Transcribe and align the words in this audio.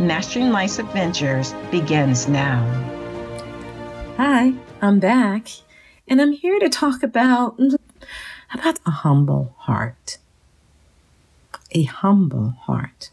Mastering 0.00 0.48
Life's 0.48 0.78
Adventures 0.78 1.52
begins 1.70 2.26
now. 2.26 2.64
Hi, 4.16 4.54
I'm 4.80 4.98
back, 4.98 5.48
and 6.08 6.22
I'm 6.22 6.32
here 6.32 6.58
to 6.58 6.70
talk 6.70 7.02
about 7.02 7.60
about 8.54 8.78
a 8.86 8.90
humble 8.90 9.54
heart. 9.58 10.16
A 11.72 11.82
humble 11.82 12.54
heart. 12.62 13.10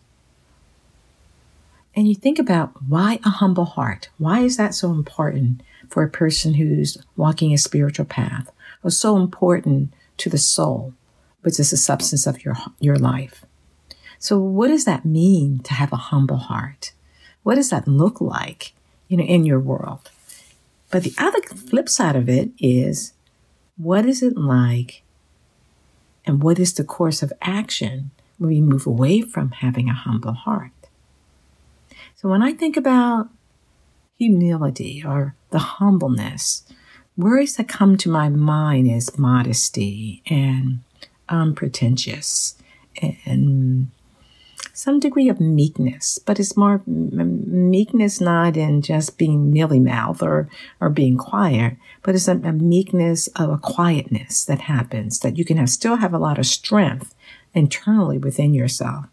And 1.94 2.08
you 2.08 2.16
think 2.16 2.40
about 2.40 2.72
why 2.88 3.20
a 3.26 3.32
humble 3.32 3.66
heart? 3.66 4.08
Why 4.18 4.40
is 4.40 4.56
that 4.56 4.74
so 4.74 4.90
important 4.90 5.64
for 5.90 6.04
a 6.04 6.10
person 6.10 6.54
who's 6.54 6.98
walking 7.18 7.52
a 7.52 7.58
spiritual 7.58 8.06
path? 8.06 8.50
Or 8.82 8.92
so 8.92 9.18
important 9.18 9.92
to 10.20 10.30
the 10.30 10.38
soul, 10.38 10.94
which 11.42 11.60
is 11.60 11.72
the 11.72 11.78
substance 11.78 12.26
of 12.26 12.46
your 12.46 12.56
your 12.80 12.96
life? 12.96 13.44
So 14.20 14.40
what 14.40 14.68
does 14.68 14.86
that 14.86 15.06
mean 15.06 15.60
to 15.60 15.74
have 15.74 15.94
a 15.94 15.98
humble 15.98 16.38
heart? 16.38 16.92
What 17.44 17.56
does 17.56 17.70
that 17.70 17.88
look 17.88 18.20
like, 18.20 18.74
you 19.08 19.18
know, 19.18 19.24
in 19.24 19.46
your 19.46 19.60
world? 19.60 20.10
But 20.90 21.04
the 21.04 21.14
other 21.18 21.42
flip 21.42 21.90
side 21.90 22.16
of 22.16 22.30
it 22.30 22.52
is 22.60 23.14
what 23.78 24.06
is 24.06 24.24
it 24.24 24.38
like 24.38 25.04
and 26.26 26.42
what 26.42 26.60
is 26.60 26.74
the 26.74 26.84
course 26.84 27.22
of 27.22 27.32
action 27.42 28.12
when 28.38 28.50
we 28.50 28.62
move 28.62 28.86
away 28.86 29.22
from 29.22 29.52
having 29.52 29.90
a 29.90 29.94
humble 29.94 30.34
heart? 30.34 30.72
So 32.16 32.28
when 32.30 32.42
I 32.42 32.54
think 32.54 32.76
about 32.76 33.30
humility 34.18 35.04
or 35.06 35.36
the 35.52 35.60
humbleness, 35.60 36.64
words 37.16 37.56
that 37.56 37.68
come 37.68 37.98
to 37.98 38.10
my 38.10 38.30
mind 38.30 38.90
is 38.90 39.18
modesty 39.18 40.22
and 40.28 40.80
um, 41.30 41.50
unpretentious 41.50 42.56
and 43.26 43.92
some 44.78 45.00
degree 45.00 45.28
of 45.28 45.40
meekness, 45.40 46.20
but 46.20 46.40
it's 46.40 46.56
more 46.56 46.84
meekness 46.86 48.22
not 48.22 48.56
in 48.56 48.84
just 48.84 49.18
being 49.18 49.50
mealy 49.50 49.80
mouth 49.80 50.22
or, 50.22 50.48
or 50.80 50.92
being 50.92 51.18
quiet, 51.18 51.78
but 52.04 52.14
it's 52.14 52.28
a, 52.28 52.34
a, 52.34 52.52
meekness 52.52 53.26
of 53.30 53.50
a 53.50 53.58
quietness 53.58 54.46
that 54.46 54.62
happens 54.62 55.22
that 55.22 55.36
you 55.36 55.44
can 55.44 55.58
have, 55.58 55.72
still 55.72 55.96
have 55.96 56.14
a 56.14 56.20
lot 56.20 56.38
of 56.38 56.46
strength 56.46 57.16
internally 57.56 58.20
within 58.20 58.54
yourself. 58.54 59.08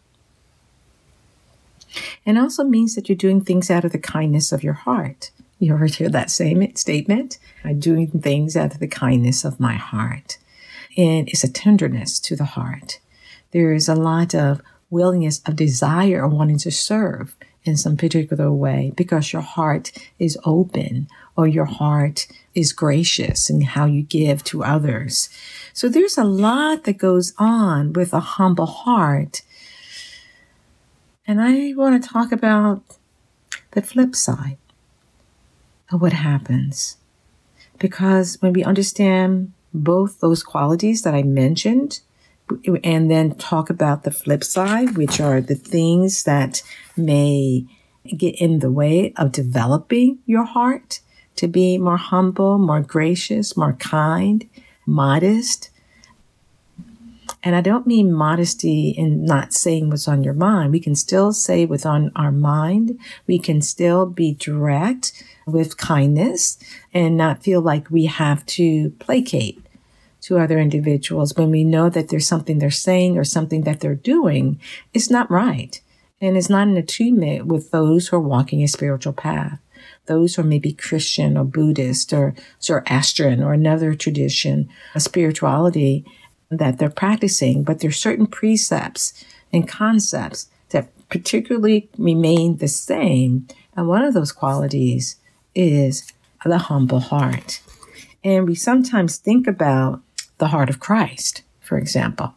And 2.27 2.39
also 2.39 2.63
means 2.63 2.95
that 2.95 3.09
you're 3.09 3.17
doing 3.17 3.41
things 3.41 3.71
out 3.71 3.87
of 3.87 3.93
the 3.93 3.99
kindness 3.99 4.53
of 4.53 4.63
your 4.63 4.75
heart. 4.75 5.31
You 5.59 5.73
ever 5.73 5.87
hear 5.87 6.11
that 6.11 6.31
same 6.31 6.77
statement? 6.77 7.39
I'm 7.65 7.81
doing 7.81 8.09
things 8.09 8.55
out 8.55 8.75
of 8.75 8.81
the 8.81 8.87
kindness 8.87 9.47
of 9.47 9.59
my 9.59 9.77
heart. 9.77 10.37
And 10.95 11.27
it's 11.31 11.43
a 11.43 11.51
tenderness 11.51 12.21
to 12.21 12.37
the 12.37 12.45
heart. 12.45 13.01
There 13.53 13.73
is 13.73 13.89
a 13.89 13.95
lot 13.95 14.35
of 14.35 14.61
willingness 14.91 15.41
of 15.47 15.57
desire 15.57 16.27
wanting 16.27 16.59
to 16.59 16.71
serve 16.71 17.35
in 17.65 17.77
some 17.77 17.97
particular 17.97 18.53
way 18.53 18.93
because 18.95 19.33
your 19.33 19.43
heart 19.43 19.91
is 20.19 20.39
open 20.45 21.09
or 21.37 21.47
your 21.47 21.65
heart 21.65 22.27
is 22.55 22.73
gracious 22.73 23.51
in 23.51 23.63
how 23.63 23.87
you 23.87 24.03
give 24.03 24.45
to 24.45 24.63
others. 24.63 25.29
So 25.73 25.89
there's 25.89 26.19
a 26.19 26.25
lot 26.25 26.85
that 26.85 26.99
goes 26.99 27.33
on 27.39 27.93
with 27.93 28.13
a 28.13 28.21
humble 28.21 28.67
heart. 28.67 29.43
And 31.27 31.41
I 31.41 31.73
want 31.75 32.01
to 32.01 32.09
talk 32.09 32.31
about 32.31 32.83
the 33.73 33.83
flip 33.83 34.15
side 34.15 34.59
of 35.91 36.01
what 36.01 36.13
happens. 36.13 36.99
Because 37.79 38.41
when 38.41 38.53
we 38.53 38.63
understand 38.63 39.53
both 39.73 40.21
those 40.21 40.43
qualities 40.43 41.03
that 41.03 41.15
I 41.15 41.23
mentioned, 41.23 42.01
and 42.83 43.11
then 43.11 43.35
talk 43.37 43.71
about 43.71 44.03
the 44.03 44.11
flip 44.11 44.45
side, 44.45 44.97
which 44.97 45.21
are 45.21 45.41
the 45.41 45.55
things 45.55 46.25
that 46.25 46.63
may 46.97 47.67
get 48.17 48.35
in 48.41 48.59
the 48.59 48.71
way 48.71 49.13
of 49.17 49.33
developing 49.33 50.19
your 50.27 50.45
heart 50.45 51.01
to 51.37 51.49
be 51.49 51.79
more 51.79 51.97
humble, 51.97 52.59
more 52.59 52.81
gracious, 52.81 53.57
more 53.57 53.73
kind, 53.75 54.49
modest. 54.87 55.71
And 57.43 57.57
I 57.57 57.61
don't 57.61 57.87
mean 57.87 58.13
modesty 58.13 58.91
in 58.91 59.25
not 59.25 59.53
saying 59.53 59.91
what's 59.91 60.09
on 60.09 60.23
your 60.23 60.35
mind. 60.35 60.73
We 60.73 60.81
can 60.81 60.95
still 60.95 61.33
say 61.33 61.67
what's 61.67 61.85
on 61.85 62.13
our 62.15 62.33
mind. 62.33 62.99
We 63.27 63.39
can 63.39 63.61
still 63.61 64.07
be 64.07 64.35
direct 64.35 65.25
with 65.47 65.77
kindness 65.77 66.59
and 66.93 67.17
not 67.17 67.43
feel 67.43 67.61
like 67.61 67.91
we 67.91 68.07
have 68.07 68.47
to 68.47 68.91
placate 68.99 69.64
to 70.25 70.39
other 70.39 70.59
individuals 70.59 71.35
when 71.37 71.51
we 71.51 71.65
know 71.65 71.91
that 71.91 72.09
there's 72.09 72.27
something 72.27 72.59
they're 72.59 72.71
saying 72.71 73.19
or 73.19 73.25
something 73.25 73.63
that 73.63 73.81
they're 73.81 73.95
doing 73.95 74.59
is 74.95 75.11
not 75.11 75.31
right. 75.31 75.83
And 76.19 76.37
it's 76.37 76.49
not 76.49 76.67
in 76.67 76.79
attunement 76.79 77.47
with 77.47 77.71
those 77.71 78.09
who 78.09 78.17
are 78.17 78.21
walking 78.21 78.63
a 78.63 78.67
spiritual 78.69 79.13
path. 79.13 79.61
Those 80.07 80.35
who 80.35 80.43
are 80.43 80.47
maybe 80.47 80.73
Christian 80.73 81.37
or 81.37 81.45
Buddhist 81.45 82.15
or 82.15 82.35
Zoroastrian 82.63 83.43
or 83.43 83.53
another 83.53 83.95
tradition 83.95 84.71
of 84.95 85.03
spirituality 85.03 86.07
that 86.51 86.79
they're 86.79 86.89
practicing, 86.89 87.63
but 87.63 87.81
there's 87.81 88.01
certain 88.01 88.27
precepts 88.27 89.25
and 89.53 89.69
concepts 89.69 90.49
that 90.71 90.89
particularly 91.11 91.91
remain 91.99 92.57
the 92.57 92.69
same. 92.69 93.47
And 93.77 93.89
one 93.89 94.03
of 94.03 94.15
those 94.15 94.33
qualities 94.33 95.17
is 95.55 96.11
the 96.47 96.59
humble 96.59 97.01
heart. 97.01 97.61
And 98.23 98.49
we 98.49 98.55
sometimes 98.55 99.19
think 99.19 99.47
about 99.47 100.01
the 100.39 100.49
heart 100.49 100.71
of 100.71 100.81
Christ, 100.81 101.43
for 101.61 101.79
example. 101.79 102.35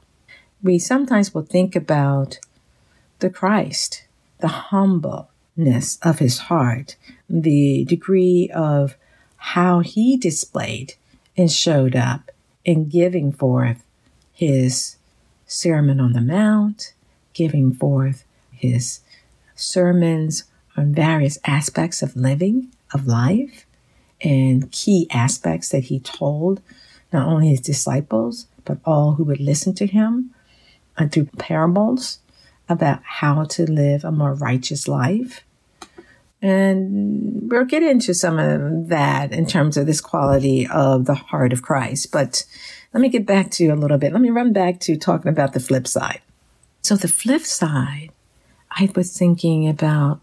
We 0.61 0.79
sometimes 0.79 1.33
will 1.33 1.43
think 1.43 1.75
about 1.75 2.39
the 3.19 3.29
Christ, 3.29 4.05
the 4.39 4.47
humbleness 4.47 5.97
of 6.01 6.19
his 6.19 6.39
heart, 6.39 6.95
the 7.29 7.85
degree 7.85 8.49
of 8.53 8.95
how 9.37 9.79
he 9.79 10.17
displayed 10.17 10.95
and 11.35 11.51
showed 11.51 11.95
up 11.95 12.31
in 12.65 12.89
giving 12.89 13.31
forth 13.31 13.83
his 14.33 14.97
Sermon 15.45 15.99
on 15.99 16.13
the 16.13 16.21
Mount, 16.21 16.93
giving 17.33 17.73
forth 17.73 18.25
his 18.51 18.99
sermons 19.55 20.43
on 20.75 20.93
various 20.93 21.39
aspects 21.45 22.01
of 22.01 22.15
living, 22.15 22.69
of 22.93 23.07
life, 23.07 23.65
and 24.21 24.71
key 24.71 25.07
aspects 25.11 25.69
that 25.69 25.85
he 25.85 25.99
told 25.99 26.61
not 27.11 27.27
only 27.27 27.49
his 27.49 27.61
disciples, 27.61 28.47
but 28.65 28.79
all 28.85 29.13
who 29.13 29.23
would 29.23 29.39
listen 29.39 29.73
to 29.75 29.87
him 29.87 30.33
and 30.97 31.11
through 31.11 31.29
parables 31.37 32.19
about 32.69 33.01
how 33.03 33.43
to 33.45 33.69
live 33.69 34.03
a 34.03 34.11
more 34.11 34.33
righteous 34.33 34.87
life. 34.87 35.43
And 36.41 37.49
we'll 37.49 37.65
get 37.65 37.81
into 37.81 38.13
some 38.13 38.37
of 38.37 38.89
that 38.89 39.31
in 39.31 39.47
terms 39.47 39.77
of 39.77 39.87
this 39.87 40.01
quality 40.01 40.67
of 40.67 41.05
the 41.05 41.15
heart 41.15 41.53
of 41.53 41.61
Christ. 41.61 42.11
But 42.11 42.43
let 42.93 43.01
me 43.01 43.09
get 43.09 43.25
back 43.25 43.49
to 43.51 43.63
you 43.63 43.73
a 43.73 43.75
little 43.75 43.97
bit. 43.97 44.13
Let 44.13 44.21
me 44.21 44.29
run 44.29 44.53
back 44.53 44.79
to 44.81 44.97
talking 44.97 45.29
about 45.29 45.53
the 45.53 45.59
flip 45.59 45.87
side. 45.87 46.21
So, 46.81 46.95
the 46.95 47.07
flip 47.07 47.41
side, 47.41 48.11
I 48.71 48.89
was 48.95 49.17
thinking 49.17 49.67
about 49.67 50.21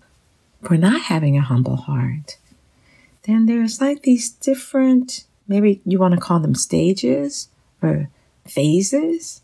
for 0.62 0.76
not 0.76 1.02
having 1.02 1.36
a 1.36 1.42
humble 1.42 1.76
heart, 1.76 2.38
then 3.24 3.46
there's 3.46 3.80
like 3.80 4.02
these 4.02 4.30
different 4.30 5.24
maybe 5.46 5.80
you 5.84 5.98
want 5.98 6.14
to 6.14 6.20
call 6.20 6.40
them 6.40 6.54
stages 6.54 7.48
or 7.82 8.08
phases 8.46 9.42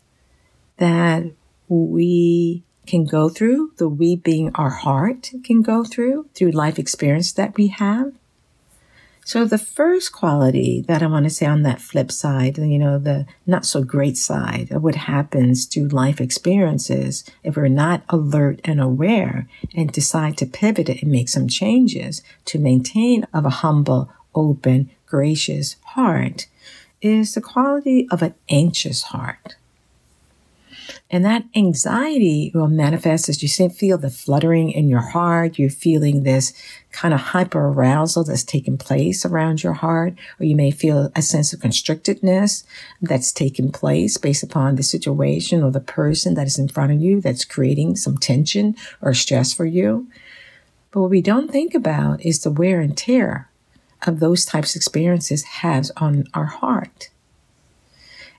that 0.77 1.25
we 1.67 2.63
can 2.85 3.05
go 3.05 3.29
through, 3.29 3.71
the 3.77 3.87
we 3.87 4.15
being 4.15 4.51
our 4.55 4.69
heart 4.69 5.31
can 5.43 5.61
go 5.61 5.83
through, 5.83 6.27
through 6.33 6.51
life 6.51 6.79
experience 6.79 7.31
that 7.33 7.55
we 7.55 7.67
have. 7.67 8.13
So 9.23 9.45
the 9.45 9.59
first 9.59 10.11
quality 10.11 10.83
that 10.87 11.03
I 11.03 11.05
want 11.05 11.25
to 11.25 11.29
say 11.29 11.45
on 11.45 11.61
that 11.61 11.79
flip 11.79 12.11
side, 12.11 12.57
you 12.57 12.79
know, 12.79 12.97
the 12.97 13.27
not 13.45 13.65
so 13.65 13.83
great 13.83 14.17
side 14.17 14.69
of 14.71 14.81
what 14.81 14.95
happens 14.95 15.67
to 15.67 15.87
life 15.87 16.19
experiences 16.19 17.23
if 17.43 17.55
we're 17.55 17.67
not 17.67 18.03
alert 18.09 18.59
and 18.65 18.81
aware 18.81 19.47
and 19.75 19.91
decide 19.91 20.37
to 20.37 20.47
pivot 20.47 20.89
it 20.89 21.03
and 21.03 21.11
make 21.11 21.29
some 21.29 21.47
changes 21.47 22.23
to 22.45 22.59
maintain 22.59 23.25
of 23.33 23.45
a 23.45 23.61
humble, 23.61 24.11
open, 24.33 24.89
gracious 25.11 25.75
heart 25.87 26.47
is 27.01 27.33
the 27.33 27.41
quality 27.41 28.07
of 28.09 28.21
an 28.21 28.33
anxious 28.47 29.03
heart. 29.03 29.57
And 31.09 31.25
that 31.25 31.43
anxiety 31.53 32.51
will 32.53 32.69
manifest 32.69 33.27
as 33.27 33.43
you 33.43 33.69
feel 33.69 33.97
the 33.97 34.09
fluttering 34.09 34.71
in 34.71 34.87
your 34.87 35.01
heart. 35.01 35.59
You're 35.59 35.69
feeling 35.69 36.23
this 36.23 36.53
kind 36.91 37.13
of 37.13 37.19
hyper 37.19 37.67
arousal 37.67 38.23
that's 38.23 38.43
taking 38.43 38.77
place 38.77 39.25
around 39.25 39.63
your 39.63 39.73
heart, 39.73 40.13
or 40.39 40.45
you 40.45 40.55
may 40.55 40.71
feel 40.71 41.11
a 41.13 41.21
sense 41.21 41.51
of 41.51 41.59
constrictedness 41.59 42.63
that's 43.01 43.33
taking 43.33 43.73
place 43.73 44.17
based 44.17 44.43
upon 44.43 44.75
the 44.75 44.83
situation 44.83 45.61
or 45.61 45.71
the 45.71 45.81
person 45.81 46.35
that 46.35 46.47
is 46.47 46.57
in 46.57 46.69
front 46.69 46.93
of 46.93 47.01
you 47.01 47.19
that's 47.19 47.43
creating 47.43 47.97
some 47.97 48.17
tension 48.17 48.77
or 49.01 49.13
stress 49.13 49.53
for 49.53 49.65
you. 49.65 50.07
But 50.91 51.01
what 51.01 51.09
we 51.09 51.21
don't 51.21 51.51
think 51.51 51.73
about 51.73 52.25
is 52.25 52.41
the 52.41 52.51
wear 52.51 52.79
and 52.79 52.97
tear 52.97 53.50
of 54.07 54.19
those 54.19 54.45
types 54.45 54.75
of 54.75 54.79
experiences 54.79 55.43
has 55.43 55.91
on 55.97 56.25
our 56.33 56.45
heart. 56.45 57.09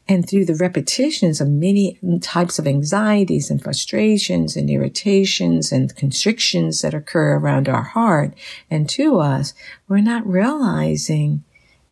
And 0.08 0.28
through 0.28 0.46
the 0.46 0.56
repetitions 0.56 1.40
of 1.40 1.48
many 1.48 1.98
types 2.20 2.58
of 2.58 2.66
anxieties 2.66 3.50
and 3.50 3.62
frustrations 3.62 4.56
and 4.56 4.68
irritations 4.68 5.70
and 5.70 5.94
constrictions 5.94 6.82
that 6.82 6.92
occur 6.92 7.36
around 7.36 7.68
our 7.68 7.82
heart 7.82 8.34
and 8.68 8.88
to 8.90 9.20
us, 9.20 9.54
we're 9.88 10.00
not 10.00 10.26
realizing 10.26 11.44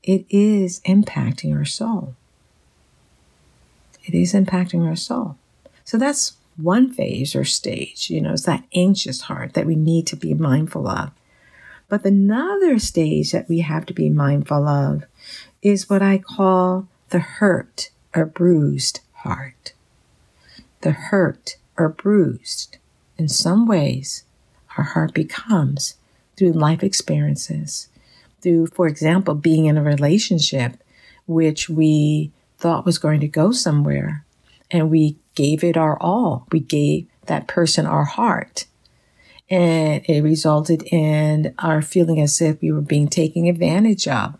it 0.03 0.27
is 0.29 0.81
impacting 0.81 1.57
our 1.57 1.65
soul. 1.65 2.17
It 4.05 4.15
is 4.15 4.33
impacting 4.33 4.87
our 4.87 4.97
soul. 4.97 5.37
So 5.85 5.97
that's 5.97 6.37
one 6.57 6.93
phase 6.93 7.35
or 7.35 7.45
stage, 7.45 8.11
you 8.11 8.21
know, 8.21 8.33
it's 8.33 8.43
that 8.43 8.65
anxious 8.75 9.23
heart 9.23 9.55
that 9.55 9.67
we 9.67 9.77
need 9.77 10.07
to 10.09 10.17
be 10.17 10.35
mindful 10.35 10.89
of. 10.89 11.11
But 11.91 12.05
another 12.05 12.79
stage 12.79 13.33
that 13.33 13.49
we 13.49 13.61
have 13.61 13.85
to 13.87 13.93
be 13.93 14.09
mindful 14.09 14.67
of 14.67 15.05
is 15.61 15.91
what 15.91 16.01
I 16.01 16.19
call 16.19 16.87
the 17.11 17.19
hurt 17.19 17.91
or 18.15 18.25
bruised 18.25 19.01
heart. 19.13 19.73
The 20.83 20.93
hurt 20.93 21.57
or 21.77 21.89
bruised, 21.89 22.79
in 23.19 23.29
some 23.29 23.67
ways, 23.67 24.25
our 24.79 24.85
heart 24.85 25.13
becomes 25.13 25.97
through 26.37 26.53
life 26.53 26.85
experiences, 26.85 27.89
through, 28.41 28.69
for 28.69 28.87
example, 28.87 29.35
being 29.35 29.67
in 29.67 29.77
a 29.77 29.83
relationship 29.83 30.77
which 31.27 31.69
we 31.69 32.31
thought 32.57 32.87
was 32.87 32.99
going 32.99 33.19
to 33.21 33.29
go 33.29 33.51
somewhere 33.51 34.25
and 34.71 34.91
we 34.91 35.17
gave 35.35 35.65
it 35.65 35.77
our 35.77 36.01
all. 36.01 36.47
We 36.53 36.61
gave 36.61 37.09
that 37.27 37.49
person 37.49 37.85
our 37.85 38.05
heart. 38.05 38.67
And 39.51 40.05
it 40.07 40.23
resulted 40.23 40.85
in 40.85 41.55
our 41.59 41.83
feeling 41.83 42.21
as 42.21 42.41
if 42.41 42.61
we 42.61 42.71
were 42.71 42.81
being 42.81 43.09
taken 43.09 43.47
advantage 43.47 44.07
of 44.07 44.39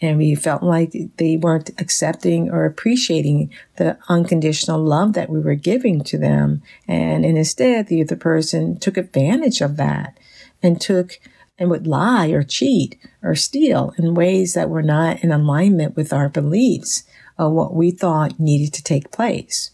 and 0.00 0.16
we 0.16 0.34
felt 0.34 0.62
like 0.62 0.94
they 1.18 1.36
weren't 1.36 1.70
accepting 1.78 2.50
or 2.50 2.64
appreciating 2.64 3.52
the 3.76 3.98
unconditional 4.08 4.82
love 4.82 5.12
that 5.12 5.28
we 5.28 5.40
were 5.40 5.54
giving 5.54 6.02
to 6.04 6.16
them. 6.16 6.62
And, 6.88 7.24
and 7.24 7.36
instead, 7.36 7.86
the 7.86 8.02
other 8.02 8.16
person 8.16 8.78
took 8.78 8.96
advantage 8.96 9.60
of 9.60 9.76
that 9.76 10.18
and 10.62 10.80
took 10.80 11.20
and 11.58 11.68
would 11.68 11.86
lie 11.86 12.28
or 12.28 12.42
cheat 12.42 12.98
or 13.22 13.34
steal 13.34 13.92
in 13.98 14.14
ways 14.14 14.54
that 14.54 14.70
were 14.70 14.82
not 14.82 15.22
in 15.22 15.30
alignment 15.30 15.94
with 15.94 16.12
our 16.12 16.30
beliefs 16.30 17.04
of 17.36 17.52
what 17.52 17.74
we 17.74 17.90
thought 17.90 18.40
needed 18.40 18.72
to 18.72 18.82
take 18.82 19.12
place. 19.12 19.70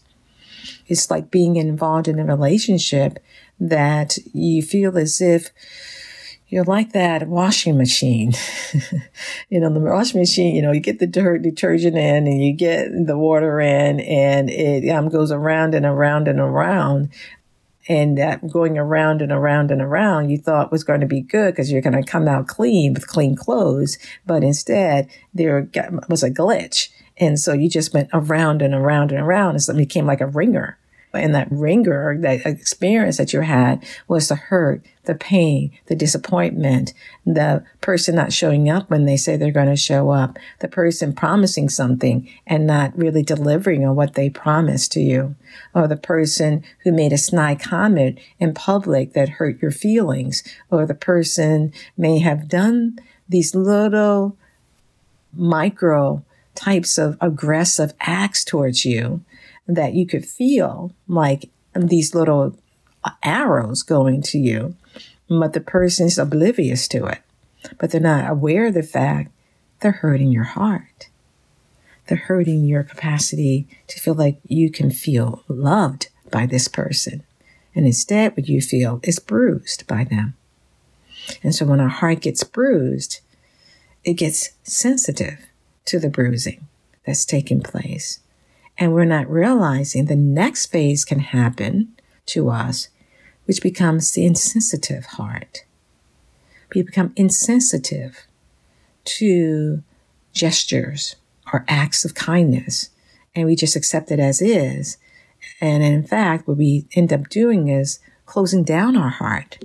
It's 0.87 1.09
like 1.09 1.31
being 1.31 1.55
involved 1.55 2.09
in 2.09 2.19
a 2.19 2.25
relationship 2.25 3.19
that 3.59 4.17
you 4.33 4.61
feel 4.61 4.97
as 4.97 5.21
if 5.21 5.51
you're 6.49 6.63
like 6.63 6.93
that 6.93 7.27
washing 7.27 7.77
machine. 7.77 8.33
you 9.49 9.59
know, 9.59 9.73
the 9.73 9.79
washing 9.79 10.21
machine, 10.21 10.55
you 10.55 10.61
know, 10.61 10.71
you 10.71 10.79
get 10.79 10.99
the 10.99 11.07
dirt 11.07 11.41
detergent 11.41 11.97
in 11.97 12.27
and 12.27 12.43
you 12.43 12.53
get 12.53 12.87
the 12.89 13.17
water 13.17 13.59
in 13.59 13.99
and 13.99 14.49
it 14.49 14.89
um, 14.89 15.09
goes 15.09 15.31
around 15.31 15.75
and 15.75 15.85
around 15.85 16.27
and 16.27 16.39
around. 16.39 17.09
And 17.89 18.17
that 18.17 18.49
going 18.49 18.77
around 18.77 19.21
and 19.21 19.31
around 19.31 19.71
and 19.71 19.81
around, 19.81 20.29
you 20.29 20.37
thought 20.37 20.71
was 20.71 20.83
going 20.83 20.99
to 21.01 21.07
be 21.07 21.21
good 21.21 21.53
because 21.53 21.71
you're 21.71 21.81
going 21.81 22.01
to 22.01 22.09
come 22.09 22.27
out 22.27 22.47
clean 22.47 22.93
with 22.93 23.07
clean 23.07 23.35
clothes. 23.35 23.97
But 24.25 24.43
instead, 24.43 25.09
there 25.33 25.69
was 26.09 26.23
a 26.23 26.31
glitch. 26.31 26.89
And 27.17 27.39
so 27.39 27.53
you 27.53 27.69
just 27.69 27.93
went 27.93 28.09
around 28.13 28.61
and 28.61 28.73
around 28.73 29.11
and 29.11 29.21
around. 29.21 29.51
And 29.51 29.63
so 29.63 29.73
it 29.73 29.77
became 29.77 30.05
like 30.05 30.21
a 30.21 30.27
wringer 30.27 30.77
and 31.13 31.33
that 31.33 31.51
wringer, 31.51 32.17
that 32.19 32.45
experience 32.45 33.17
that 33.17 33.33
you 33.33 33.41
had 33.41 33.83
was 34.07 34.27
the 34.27 34.35
hurt, 34.35 34.85
the 35.05 35.15
pain, 35.15 35.71
the 35.87 35.95
disappointment, 35.95 36.93
the 37.25 37.63
person 37.81 38.15
not 38.15 38.33
showing 38.33 38.69
up 38.69 38.89
when 38.89 39.05
they 39.05 39.17
say 39.17 39.35
they're 39.35 39.51
going 39.51 39.67
to 39.67 39.75
show 39.75 40.09
up, 40.09 40.37
the 40.59 40.67
person 40.67 41.13
promising 41.13 41.69
something 41.69 42.29
and 42.45 42.67
not 42.67 42.97
really 42.97 43.23
delivering 43.23 43.85
on 43.85 43.95
what 43.95 44.15
they 44.15 44.29
promised 44.29 44.91
to 44.91 44.99
you, 44.99 45.35
or 45.73 45.87
the 45.87 45.97
person 45.97 46.63
who 46.83 46.91
made 46.91 47.13
a 47.13 47.17
snide 47.17 47.59
comment 47.59 48.19
in 48.39 48.53
public 48.53 49.13
that 49.13 49.29
hurt 49.29 49.61
your 49.61 49.71
feelings, 49.71 50.43
or 50.69 50.85
the 50.85 50.93
person 50.93 51.71
may 51.97 52.19
have 52.19 52.47
done 52.47 52.99
these 53.29 53.55
little 53.55 54.35
micro 55.33 56.23
types 56.55 56.97
of 56.97 57.15
aggressive 57.21 57.93
acts 58.01 58.43
towards 58.43 58.83
you 58.83 59.23
that 59.67 59.93
you 59.93 60.07
could 60.07 60.25
feel 60.25 60.93
like 61.07 61.49
these 61.73 62.15
little 62.15 62.57
uh, 63.03 63.11
arrows 63.23 63.83
going 63.83 64.21
to 64.21 64.37
you, 64.37 64.75
but 65.29 65.53
the 65.53 65.61
person's 65.61 66.17
oblivious 66.17 66.87
to 66.87 67.05
it. 67.05 67.19
But 67.77 67.91
they're 67.91 68.01
not 68.01 68.29
aware 68.29 68.67
of 68.67 68.73
the 68.73 68.83
fact 68.83 69.31
they're 69.79 69.91
hurting 69.91 70.31
your 70.31 70.45
heart. 70.45 71.09
They're 72.07 72.17
hurting 72.17 72.63
your 72.63 72.83
capacity 72.83 73.67
to 73.87 73.99
feel 73.99 74.13
like 74.13 74.39
you 74.47 74.71
can 74.71 74.91
feel 74.91 75.43
loved 75.47 76.07
by 76.31 76.45
this 76.45 76.67
person. 76.67 77.23
And 77.75 77.85
instead, 77.85 78.35
what 78.35 78.47
you 78.47 78.61
feel 78.61 79.01
is 79.03 79.19
bruised 79.19 79.85
by 79.87 80.05
them. 80.05 80.35
And 81.43 81.53
so 81.53 81.65
when 81.65 81.81
our 81.81 81.89
heart 81.89 82.21
gets 82.21 82.43
bruised, 82.43 83.19
it 84.05 84.13
gets 84.13 84.51
sensitive 84.63 85.39
to 85.85 85.99
the 85.99 86.09
bruising 86.09 86.67
that's 87.05 87.25
taking 87.25 87.61
place 87.61 88.19
and 88.77 88.93
we're 88.93 89.05
not 89.05 89.29
realizing 89.29 90.05
the 90.05 90.15
next 90.15 90.67
phase 90.67 91.03
can 91.03 91.19
happen 91.19 91.93
to 92.27 92.49
us, 92.49 92.89
which 93.45 93.61
becomes 93.61 94.11
the 94.11 94.25
insensitive 94.25 95.05
heart. 95.05 95.63
We 96.73 96.83
become 96.83 97.13
insensitive 97.15 98.27
to 99.05 99.83
gestures 100.33 101.15
or 101.51 101.65
acts 101.67 102.05
of 102.05 102.13
kindness, 102.13 102.89
and 103.33 103.45
we 103.45 103.55
just 103.55 103.75
accept 103.75 104.11
it 104.11 104.19
as 104.19 104.41
is. 104.41 104.97
And 105.61 105.83
in 105.83 106.05
fact, 106.05 106.47
what 106.47 106.57
we 106.57 106.85
end 106.93 107.13
up 107.13 107.29
doing 107.29 107.69
is 107.69 107.99
closing 108.25 108.63
down 108.63 108.97
our 108.97 109.09
heart. 109.09 109.63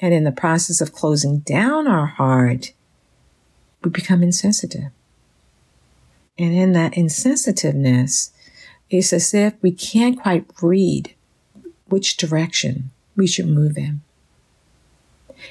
And 0.00 0.12
in 0.12 0.24
the 0.24 0.32
process 0.32 0.80
of 0.80 0.92
closing 0.92 1.38
down 1.40 1.86
our 1.86 2.06
heart, 2.06 2.72
we 3.84 3.90
become 3.90 4.22
insensitive. 4.22 4.90
And 6.38 6.54
in 6.54 6.72
that 6.72 6.94
insensitiveness, 6.94 8.30
it's 8.90 9.12
as 9.12 9.34
if 9.34 9.54
we 9.62 9.72
can't 9.72 10.20
quite 10.20 10.46
read 10.60 11.14
which 11.86 12.16
direction 12.16 12.90
we 13.16 13.26
should 13.26 13.48
move 13.48 13.76
in. 13.76 14.00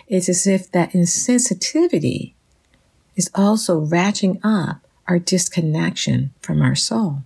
It's 0.07 0.29
as 0.29 0.47
if 0.47 0.71
that 0.71 0.91
insensitivity 0.93 2.33
is 3.15 3.29
also 3.35 3.83
ratcheting 3.83 4.39
up 4.43 4.87
our 5.07 5.19
disconnection 5.19 6.33
from 6.41 6.61
our 6.61 6.75
soul. 6.75 7.23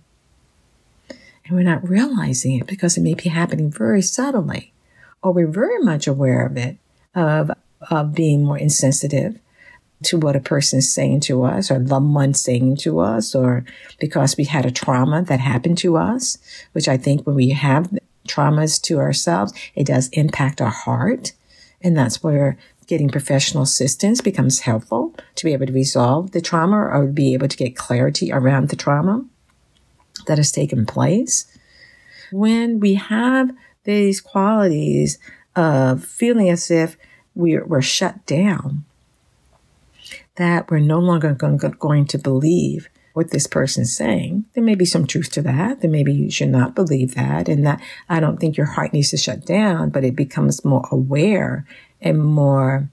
And 1.08 1.56
we're 1.56 1.62
not 1.62 1.88
realizing 1.88 2.58
it 2.58 2.66
because 2.66 2.96
it 2.96 3.02
may 3.02 3.14
be 3.14 3.28
happening 3.28 3.70
very 3.70 4.02
subtly, 4.02 4.72
or 5.22 5.32
we're 5.32 5.46
very 5.46 5.78
much 5.78 6.06
aware 6.06 6.44
of 6.44 6.56
it, 6.56 6.76
of, 7.14 7.52
of 7.88 8.14
being 8.14 8.44
more 8.44 8.58
insensitive 8.58 9.38
to 10.04 10.18
what 10.18 10.36
a 10.36 10.40
person 10.40 10.78
is 10.78 10.92
saying 10.92 11.20
to 11.20 11.44
us 11.44 11.70
or 11.70 11.78
loved 11.78 12.12
one 12.12 12.34
saying 12.34 12.76
to 12.76 13.00
us 13.00 13.34
or 13.34 13.64
because 13.98 14.36
we 14.36 14.44
had 14.44 14.66
a 14.66 14.70
trauma 14.70 15.22
that 15.22 15.40
happened 15.40 15.78
to 15.78 15.96
us, 15.96 16.38
which 16.72 16.88
I 16.88 16.96
think 16.96 17.26
when 17.26 17.36
we 17.36 17.50
have 17.50 17.90
traumas 18.28 18.80
to 18.82 18.98
ourselves, 18.98 19.52
it 19.74 19.86
does 19.86 20.08
impact 20.08 20.60
our 20.60 20.70
heart. 20.70 21.32
And 21.80 21.96
that's 21.96 22.22
where 22.22 22.58
getting 22.86 23.08
professional 23.08 23.62
assistance 23.62 24.20
becomes 24.20 24.60
helpful 24.60 25.14
to 25.34 25.44
be 25.44 25.52
able 25.52 25.66
to 25.66 25.72
resolve 25.72 26.32
the 26.32 26.40
trauma 26.40 26.76
or 26.76 27.06
be 27.06 27.34
able 27.34 27.48
to 27.48 27.56
get 27.56 27.76
clarity 27.76 28.30
around 28.32 28.68
the 28.68 28.76
trauma 28.76 29.24
that 30.26 30.38
has 30.38 30.52
taken 30.52 30.86
place. 30.86 31.46
When 32.30 32.80
we 32.80 32.94
have 32.94 33.50
these 33.84 34.20
qualities 34.20 35.18
of 35.54 36.04
feeling 36.04 36.50
as 36.50 36.70
if 36.70 36.96
we're, 37.34 37.64
we're 37.64 37.82
shut 37.82 38.24
down, 38.26 38.84
that 40.36 40.70
we're 40.70 40.78
no 40.78 40.98
longer 40.98 41.34
going 41.34 42.06
to 42.06 42.18
believe 42.18 42.88
what 43.16 43.30
this 43.30 43.46
person 43.46 43.82
is 43.82 43.96
saying. 43.96 44.44
There 44.54 44.62
may 44.62 44.74
be 44.74 44.84
some 44.84 45.06
truth 45.06 45.30
to 45.32 45.42
that. 45.42 45.80
Then 45.80 45.90
maybe 45.90 46.12
you 46.12 46.30
should 46.30 46.50
not 46.50 46.74
believe 46.74 47.14
that. 47.14 47.48
And 47.48 47.66
that 47.66 47.80
I 48.10 48.20
don't 48.20 48.38
think 48.38 48.58
your 48.58 48.66
heart 48.66 48.92
needs 48.92 49.10
to 49.10 49.16
shut 49.16 49.46
down, 49.46 49.88
but 49.88 50.04
it 50.04 50.14
becomes 50.14 50.64
more 50.64 50.86
aware 50.90 51.66
and 52.00 52.22
more 52.22 52.90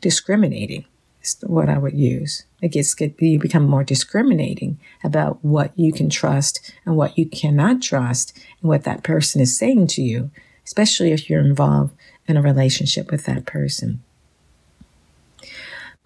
discriminating 0.00 0.86
is 1.22 1.36
what 1.46 1.68
I 1.68 1.78
would 1.78 1.96
use. 1.96 2.44
It 2.60 2.72
gets 2.72 2.94
you 3.00 3.38
become 3.38 3.68
more 3.68 3.84
discriminating 3.84 4.78
about 5.04 5.44
what 5.44 5.72
you 5.78 5.92
can 5.92 6.10
trust 6.10 6.72
and 6.84 6.96
what 6.96 7.16
you 7.16 7.26
cannot 7.26 7.80
trust 7.80 8.36
and 8.60 8.68
what 8.68 8.84
that 8.84 9.04
person 9.04 9.40
is 9.40 9.56
saying 9.56 9.86
to 9.88 10.02
you, 10.02 10.30
especially 10.64 11.12
if 11.12 11.30
you're 11.30 11.44
involved 11.44 11.94
in 12.26 12.36
a 12.36 12.42
relationship 12.42 13.10
with 13.10 13.24
that 13.26 13.46
person. 13.46 14.02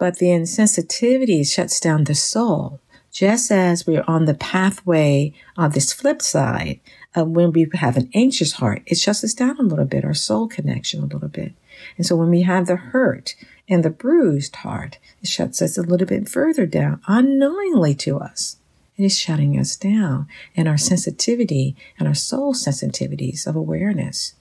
But 0.05 0.19
the 0.19 0.27
insensitivity 0.27 1.51
shuts 1.51 1.81
down 1.81 2.05
the 2.05 2.15
soul. 2.15 2.79
Just 3.11 3.51
as 3.51 3.87
we're 3.87 4.05
on 4.07 4.27
the 4.27 4.35
pathway 4.35 5.33
of 5.57 5.73
this 5.73 5.95
flip 5.95 6.21
side 6.21 6.81
of 7.15 7.29
when 7.29 7.53
we 7.53 7.67
have 7.73 7.97
an 7.97 8.11
anxious 8.13 8.53
heart, 8.53 8.83
it 8.85 8.99
shuts 8.99 9.25
us 9.25 9.33
down 9.33 9.59
a 9.59 9.63
little 9.63 9.87
bit, 9.87 10.05
our 10.05 10.13
soul 10.13 10.47
connection 10.47 11.03
a 11.03 11.07
little 11.07 11.31
bit. 11.31 11.55
And 11.97 12.05
so 12.05 12.17
when 12.17 12.29
we 12.29 12.43
have 12.43 12.67
the 12.67 12.77
hurt 12.77 13.35
and 13.67 13.83
the 13.83 13.89
bruised 13.89 14.57
heart, 14.57 14.99
it 15.23 15.29
shuts 15.29 15.63
us 15.63 15.79
a 15.79 15.83
little 15.83 16.07
bit 16.07 16.29
further 16.29 16.67
down 16.67 17.01
unknowingly 17.07 17.95
to 17.95 18.19
us. 18.19 18.59
It 18.99 19.05
is 19.05 19.19
shutting 19.19 19.59
us 19.59 19.75
down 19.75 20.29
and 20.55 20.69
our 20.69 20.77
sensitivity 20.77 21.77
and 21.99 22.07
our 22.07 22.13
soul 22.13 22.53
sensitivities 22.53 23.47
of 23.47 23.57
awareness 23.57 24.35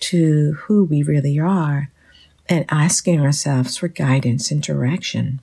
to 0.00 0.54
who 0.62 0.82
we 0.82 1.04
really 1.04 1.38
are 1.38 1.92
and 2.48 2.64
asking 2.68 3.20
ourselves 3.20 3.76
for 3.76 3.88
guidance 3.88 4.50
and 4.50 4.62
direction. 4.62 5.40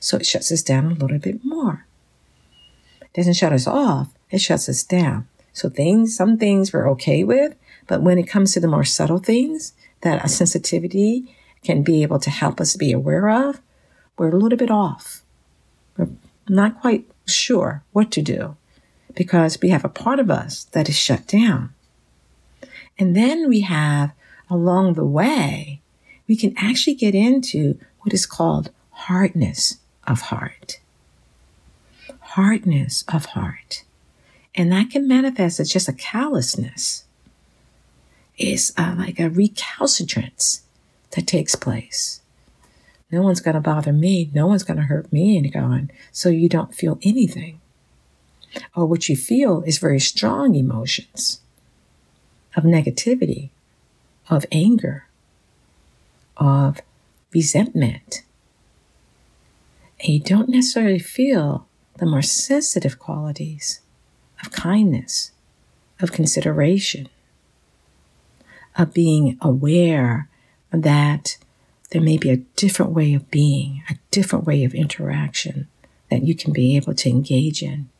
So 0.00 0.16
it 0.16 0.26
shuts 0.26 0.50
us 0.52 0.62
down 0.62 0.86
a 0.86 0.94
little 0.94 1.18
bit 1.18 1.44
more. 1.44 1.86
It 3.00 3.12
doesn't 3.14 3.34
shut 3.34 3.52
us 3.52 3.66
off, 3.66 4.08
it 4.30 4.40
shuts 4.40 4.68
us 4.68 4.82
down. 4.82 5.28
So 5.52 5.68
things, 5.68 6.16
some 6.16 6.38
things 6.38 6.72
we're 6.72 6.90
okay 6.92 7.24
with, 7.24 7.54
but 7.86 8.02
when 8.02 8.18
it 8.18 8.28
comes 8.28 8.52
to 8.52 8.60
the 8.60 8.68
more 8.68 8.84
subtle 8.84 9.18
things 9.18 9.74
that 10.00 10.24
a 10.24 10.28
sensitivity 10.28 11.36
can 11.62 11.82
be 11.82 12.02
able 12.02 12.18
to 12.20 12.30
help 12.30 12.60
us 12.60 12.76
be 12.76 12.92
aware 12.92 13.28
of, 13.28 13.60
we're 14.16 14.30
a 14.30 14.38
little 14.38 14.58
bit 14.58 14.70
off. 14.70 15.22
We're 15.96 16.08
not 16.48 16.80
quite 16.80 17.06
sure 17.26 17.82
what 17.92 18.10
to 18.12 18.22
do 18.22 18.56
because 19.14 19.60
we 19.60 19.68
have 19.68 19.84
a 19.84 19.90
part 19.90 20.18
of 20.18 20.30
us 20.30 20.64
that 20.72 20.88
is 20.88 20.96
shut 20.96 21.26
down. 21.26 21.74
And 22.98 23.14
then 23.14 23.48
we 23.48 23.60
have 23.60 24.12
along 24.52 24.94
the 24.94 25.04
way, 25.04 25.80
we 26.28 26.36
can 26.36 26.54
actually 26.56 26.94
get 26.94 27.14
into 27.14 27.78
what 28.00 28.12
is 28.12 28.26
called 28.26 28.70
hardness 28.90 29.78
of 30.06 30.22
heart. 30.22 30.80
Hardness 32.20 33.04
of 33.12 33.26
heart. 33.26 33.84
And 34.54 34.70
that 34.70 34.90
can 34.90 35.08
manifest 35.08 35.60
as 35.60 35.72
just 35.72 35.88
a 35.88 35.92
callousness. 35.92 37.04
It's 38.36 38.72
uh, 38.78 38.94
like 38.98 39.18
a 39.18 39.30
recalcitrance 39.30 40.62
that 41.12 41.26
takes 41.26 41.54
place. 41.54 42.20
No 43.10 43.22
one's 43.22 43.40
going 43.40 43.54
to 43.54 43.60
bother 43.60 43.92
me. 43.92 44.30
No 44.34 44.46
one's 44.46 44.64
going 44.64 44.78
to 44.78 44.84
hurt 44.84 45.12
me 45.12 45.36
and 45.36 45.52
going. 45.52 45.90
So 46.10 46.28
you 46.28 46.48
don't 46.48 46.74
feel 46.74 46.98
anything. 47.02 47.60
Or 48.74 48.86
what 48.86 49.08
you 49.08 49.16
feel 49.16 49.62
is 49.62 49.78
very 49.78 50.00
strong 50.00 50.54
emotions 50.54 51.40
of 52.56 52.64
negativity 52.64 53.50
of 54.36 54.46
anger, 54.50 55.06
of 56.38 56.80
resentment. 57.34 58.22
And 60.00 60.08
you 60.08 60.20
don't 60.20 60.48
necessarily 60.48 60.98
feel 60.98 61.66
the 61.98 62.06
more 62.06 62.22
sensitive 62.22 62.98
qualities 62.98 63.80
of 64.42 64.50
kindness, 64.50 65.32
of 66.00 66.12
consideration, 66.12 67.08
of 68.76 68.94
being 68.94 69.36
aware 69.42 70.28
that 70.70 71.36
there 71.90 72.00
may 72.00 72.16
be 72.16 72.30
a 72.30 72.38
different 72.56 72.92
way 72.92 73.12
of 73.12 73.30
being, 73.30 73.82
a 73.90 73.96
different 74.10 74.46
way 74.46 74.64
of 74.64 74.74
interaction 74.74 75.68
that 76.10 76.22
you 76.22 76.34
can 76.34 76.54
be 76.54 76.74
able 76.74 76.94
to 76.94 77.10
engage 77.10 77.62
in. 77.62 77.90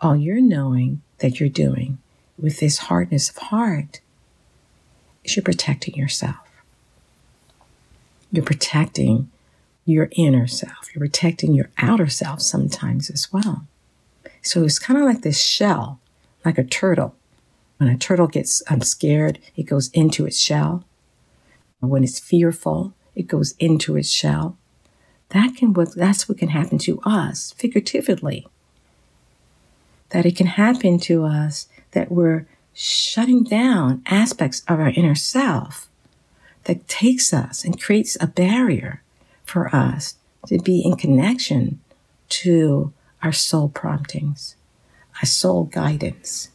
All 0.00 0.16
you're 0.16 0.40
knowing 0.40 1.02
that 1.18 1.40
you're 1.40 1.48
doing 1.48 1.98
with 2.38 2.60
this 2.60 2.78
hardness 2.78 3.28
of 3.28 3.36
heart 3.36 4.00
is 5.24 5.36
you're 5.36 5.42
protecting 5.42 5.94
yourself. 5.94 6.36
You're 8.30 8.44
protecting 8.44 9.30
your 9.84 10.08
inner 10.12 10.46
self. 10.46 10.88
You're 10.94 11.00
protecting 11.06 11.54
your 11.54 11.70
outer 11.78 12.08
self 12.08 12.40
sometimes 12.40 13.10
as 13.10 13.32
well. 13.32 13.66
So 14.40 14.64
it's 14.64 14.78
kind 14.78 14.98
of 14.98 15.04
like 15.06 15.22
this 15.22 15.42
shell, 15.42 16.00
like 16.44 16.58
a 16.58 16.64
turtle. 16.64 17.14
When 17.78 17.88
a 17.88 17.98
turtle 17.98 18.28
gets 18.28 18.62
um, 18.70 18.80
scared, 18.80 19.38
it 19.56 19.64
goes 19.64 19.90
into 19.90 20.24
its 20.26 20.38
shell. 20.38 20.84
When 21.80 22.04
it's 22.04 22.20
fearful, 22.20 22.94
it 23.14 23.26
goes 23.26 23.54
into 23.58 23.96
its 23.96 24.08
shell. 24.10 24.56
That 25.30 25.56
can 25.56 25.72
what 25.72 25.94
that's 25.94 26.28
what 26.28 26.38
can 26.38 26.50
happen 26.50 26.78
to 26.78 27.00
us 27.04 27.52
figuratively. 27.52 28.46
That 30.10 30.26
it 30.26 30.36
can 30.36 30.46
happen 30.46 30.98
to 31.00 31.24
us 31.24 31.68
that 31.92 32.12
we're 32.12 32.46
shutting 32.74 33.44
down 33.44 34.02
aspects 34.06 34.62
of 34.68 34.80
our 34.80 34.90
inner 34.90 35.14
self 35.14 35.88
that 36.64 36.88
takes 36.88 37.32
us 37.32 37.64
and 37.64 37.80
creates 37.80 38.16
a 38.20 38.26
barrier 38.26 39.02
for 39.44 39.74
us 39.74 40.16
to 40.46 40.58
be 40.58 40.80
in 40.84 40.96
connection 40.96 41.80
to 42.28 42.92
our 43.22 43.32
soul 43.32 43.68
promptings, 43.68 44.56
our 45.20 45.26
soul 45.26 45.64
guidance 45.64 46.50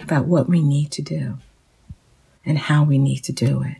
about 0.00 0.26
what 0.26 0.48
we 0.48 0.62
need 0.62 0.90
to 0.92 1.02
do 1.02 1.38
and 2.44 2.58
how 2.58 2.84
we 2.84 2.98
need 2.98 3.20
to 3.24 3.32
do 3.32 3.62
it. 3.62 3.76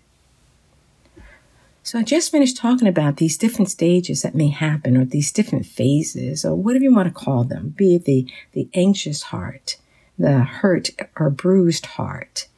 So 1.82 1.98
I 1.98 2.02
just 2.02 2.30
finished 2.30 2.56
talking 2.56 2.88
about 2.88 3.18
these 3.18 3.36
different 3.36 3.70
stages 3.70 4.22
that 4.22 4.34
may 4.34 4.48
happen 4.48 4.96
or 4.96 5.04
these 5.04 5.30
different 5.30 5.66
phases 5.66 6.42
or 6.42 6.54
whatever 6.54 6.84
you 6.84 6.94
want 6.94 7.08
to 7.08 7.14
call 7.14 7.44
them, 7.44 7.74
be 7.76 7.96
it 7.96 8.06
the, 8.06 8.26
the 8.52 8.68
anxious 8.72 9.24
heart, 9.24 9.76
the 10.18 10.40
hurt 10.40 10.90
or 11.16 11.30
bruised 11.30 11.86
heart, 11.86 12.48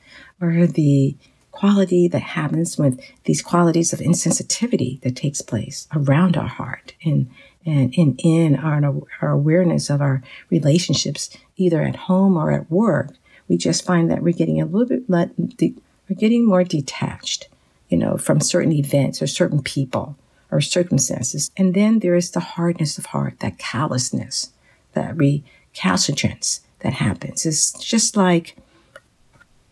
or 0.40 0.66
the 0.66 1.16
quality 1.50 2.06
that 2.06 2.20
happens 2.20 2.76
with 2.76 3.00
these 3.24 3.40
qualities 3.40 3.92
of 3.92 4.00
insensitivity 4.00 5.00
that 5.00 5.16
takes 5.16 5.40
place 5.40 5.88
around 5.94 6.36
our 6.36 6.48
heart 6.48 6.92
and 7.04 7.30
and 7.66 7.92
in, 7.94 8.14
in 8.18 8.54
our, 8.54 8.94
our 9.20 9.30
awareness 9.30 9.90
of 9.90 10.00
our 10.00 10.22
relationships, 10.50 11.36
either 11.56 11.82
at 11.82 11.96
home 11.96 12.36
or 12.36 12.52
at 12.52 12.70
work, 12.70 13.10
we 13.48 13.56
just 13.56 13.84
find 13.84 14.08
that 14.08 14.22
we're 14.22 14.32
getting 14.32 14.60
a 14.60 14.66
little 14.66 14.86
bit, 14.86 15.08
we're 15.08 16.16
getting 16.16 16.46
more 16.46 16.62
detached, 16.62 17.48
you 17.88 17.98
know, 17.98 18.16
from 18.16 18.40
certain 18.40 18.72
events 18.72 19.20
or 19.20 19.26
certain 19.26 19.62
people 19.62 20.16
or 20.52 20.60
circumstances. 20.60 21.50
And 21.56 21.74
then 21.74 21.98
there 21.98 22.14
is 22.14 22.30
the 22.30 22.40
hardness 22.40 22.98
of 22.98 23.06
heart, 23.06 23.40
that 23.40 23.58
callousness, 23.58 24.52
that 24.92 25.16
recalcitrance 25.16 26.60
that 26.80 26.94
happens. 26.94 27.46
It's 27.46 27.72
just 27.72 28.16
like 28.16 28.56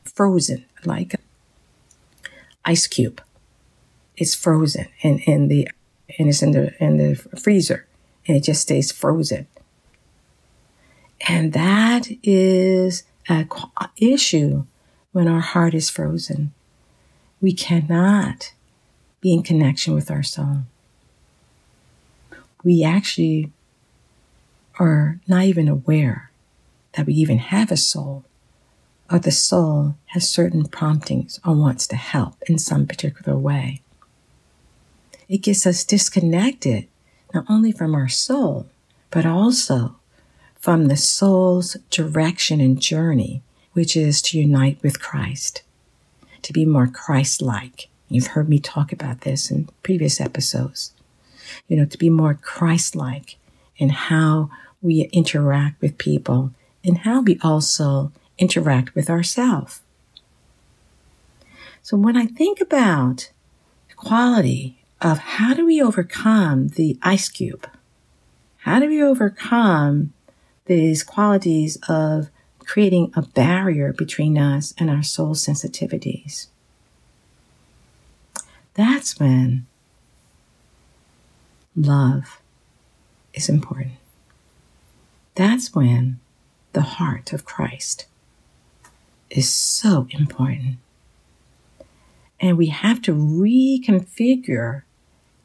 frozen, 0.05 0.65
like 0.85 1.15
ice 2.65 2.87
cube. 2.87 3.21
It's 4.17 4.35
frozen 4.35 4.87
and 5.03 5.21
in 5.21 5.49
the 5.49 5.69
and 6.19 6.29
it's 6.29 6.43
in 6.43 6.53
the 6.53 6.75
in 6.83 6.99
the 6.99 7.17
freezer 7.41 7.87
and 8.27 8.37
it 8.37 8.45
just 8.45 8.63
stays 8.63 8.93
frozen. 8.93 9.47
And 11.29 11.53
that 11.53 12.09
is 12.23 13.05
a 13.29 13.47
issue 13.97 14.67
when 15.13 15.29
our 15.29 15.41
heart 15.41 15.75
is 15.75 15.91
frozen. 15.91 16.53
We 17.41 17.53
cannot 17.53 18.53
be 19.21 19.33
in 19.33 19.43
connection 19.43 19.95
with 19.95 20.11
our 20.11 20.23
soul. 20.23 20.63
We 22.63 22.85
actually 22.85 23.53
are 24.79 25.21
not 25.27 25.45
even 25.45 25.69
aware 25.69 26.31
that 26.97 27.07
we 27.07 27.15
even 27.15 27.39
have 27.39 27.71
a 27.71 27.77
soul, 27.77 28.25
or 29.11 29.19
the 29.19 29.31
soul 29.31 29.97
has 30.07 30.29
certain 30.29 30.67
promptings 30.67 31.41
or 31.45 31.55
wants 31.55 31.87
to 31.89 31.97
help 31.97 32.37
in 32.49 32.59
some 32.59 32.87
particular 32.87 33.37
way. 33.37 33.81
It 35.29 35.39
gets 35.39 35.67
us 35.67 35.85
disconnected 35.85 36.87
not 37.33 37.45
only 37.49 37.73
from 37.73 37.95
our 37.95 38.09
soul, 38.09 38.69
but 39.11 39.27
also 39.27 39.97
from 40.55 40.87
the 40.87 40.97
soul's 40.97 41.77
direction 41.91 42.61
and 42.61 42.81
journey, 42.81 43.43
which 43.73 43.97
is 43.97 44.23
to 44.23 44.39
unite 44.39 44.79
with 44.83 45.01
Christ, 45.01 45.63
to 46.43 46.53
be 46.53 46.65
more 46.65 46.87
Christ 46.87 47.43
like. 47.43 47.89
You've 48.09 48.29
heard 48.29 48.49
me 48.49 48.59
talk 48.59 48.93
about 48.93 49.23
this 49.23 49.51
in 49.51 49.69
previous 49.83 50.21
episodes. 50.21 50.93
You 51.69 51.77
know, 51.77 51.85
to 51.85 51.99
be 51.99 52.09
more 52.09 52.35
Christ 52.35 52.95
like 52.95 53.37
in 53.77 53.89
how 53.91 54.51
we 54.81 55.03
interact 55.13 55.81
with 55.81 55.99
people 55.99 56.53
and 56.85 56.99
how 56.99 57.23
we 57.23 57.39
also 57.43 58.13
interact 58.39 58.95
with 58.95 59.09
ourselves. 59.09 59.81
So 61.83 61.97
when 61.97 62.17
I 62.17 62.27
think 62.27 62.61
about 62.61 63.31
the 63.89 63.95
quality 63.95 64.85
of 65.01 65.19
how 65.19 65.55
do 65.55 65.67
we 65.67 65.83
overcome 65.83 66.69
the 66.69 66.99
ice 67.03 67.29
cube? 67.29 67.69
How 68.59 68.81
do 68.81 68.89
we 68.89 69.03
overcome 69.03 70.13
these 70.65 71.03
qualities 71.03 71.79
of 71.89 72.31
creating 72.61 73.13
a 73.15 73.23
barrier 73.23 73.93
between 73.93 74.39
us 74.39 74.73
and 74.79 74.89
our 74.89 75.03
soul 75.03 75.35
sensitivities? 75.35 76.47
That's 78.73 79.21
when 79.21 79.67
love 81.77 82.41
is 83.35 83.49
important. 83.49 83.93
That's 85.35 85.75
when 85.75 86.21
the 86.75 86.83
heart 86.83 87.33
of 87.33 87.45
Christ 87.45 88.07
is 89.31 89.51
so 89.51 90.07
important. 90.11 90.77
And 92.41 92.59
we 92.59 92.67
have 92.67 93.01
to 93.03 93.15
reconfigure 93.15 94.83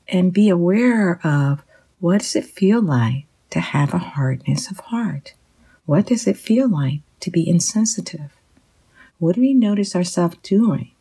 and 0.08 0.34
be 0.34 0.50
aware 0.50 1.20
of 1.24 1.64
what 2.00 2.20
does 2.20 2.36
it 2.36 2.46
feel 2.46 2.82
like 2.82 3.26
to 3.52 3.60
have 3.60 3.94
a 3.94 4.00
hardness 4.00 4.70
of 4.70 4.80
heart? 4.80 5.34
What 5.86 6.08
does 6.08 6.28
it 6.28 6.38
feel 6.38 6.68
like 6.68 7.02
to 7.22 7.32
be 7.32 7.48
insensitive? 7.48 8.32
What 9.18 9.36
do 9.36 9.42
we 9.42 9.54
notice 9.54 9.96
ourselves 9.96 10.38
doing 10.44 10.92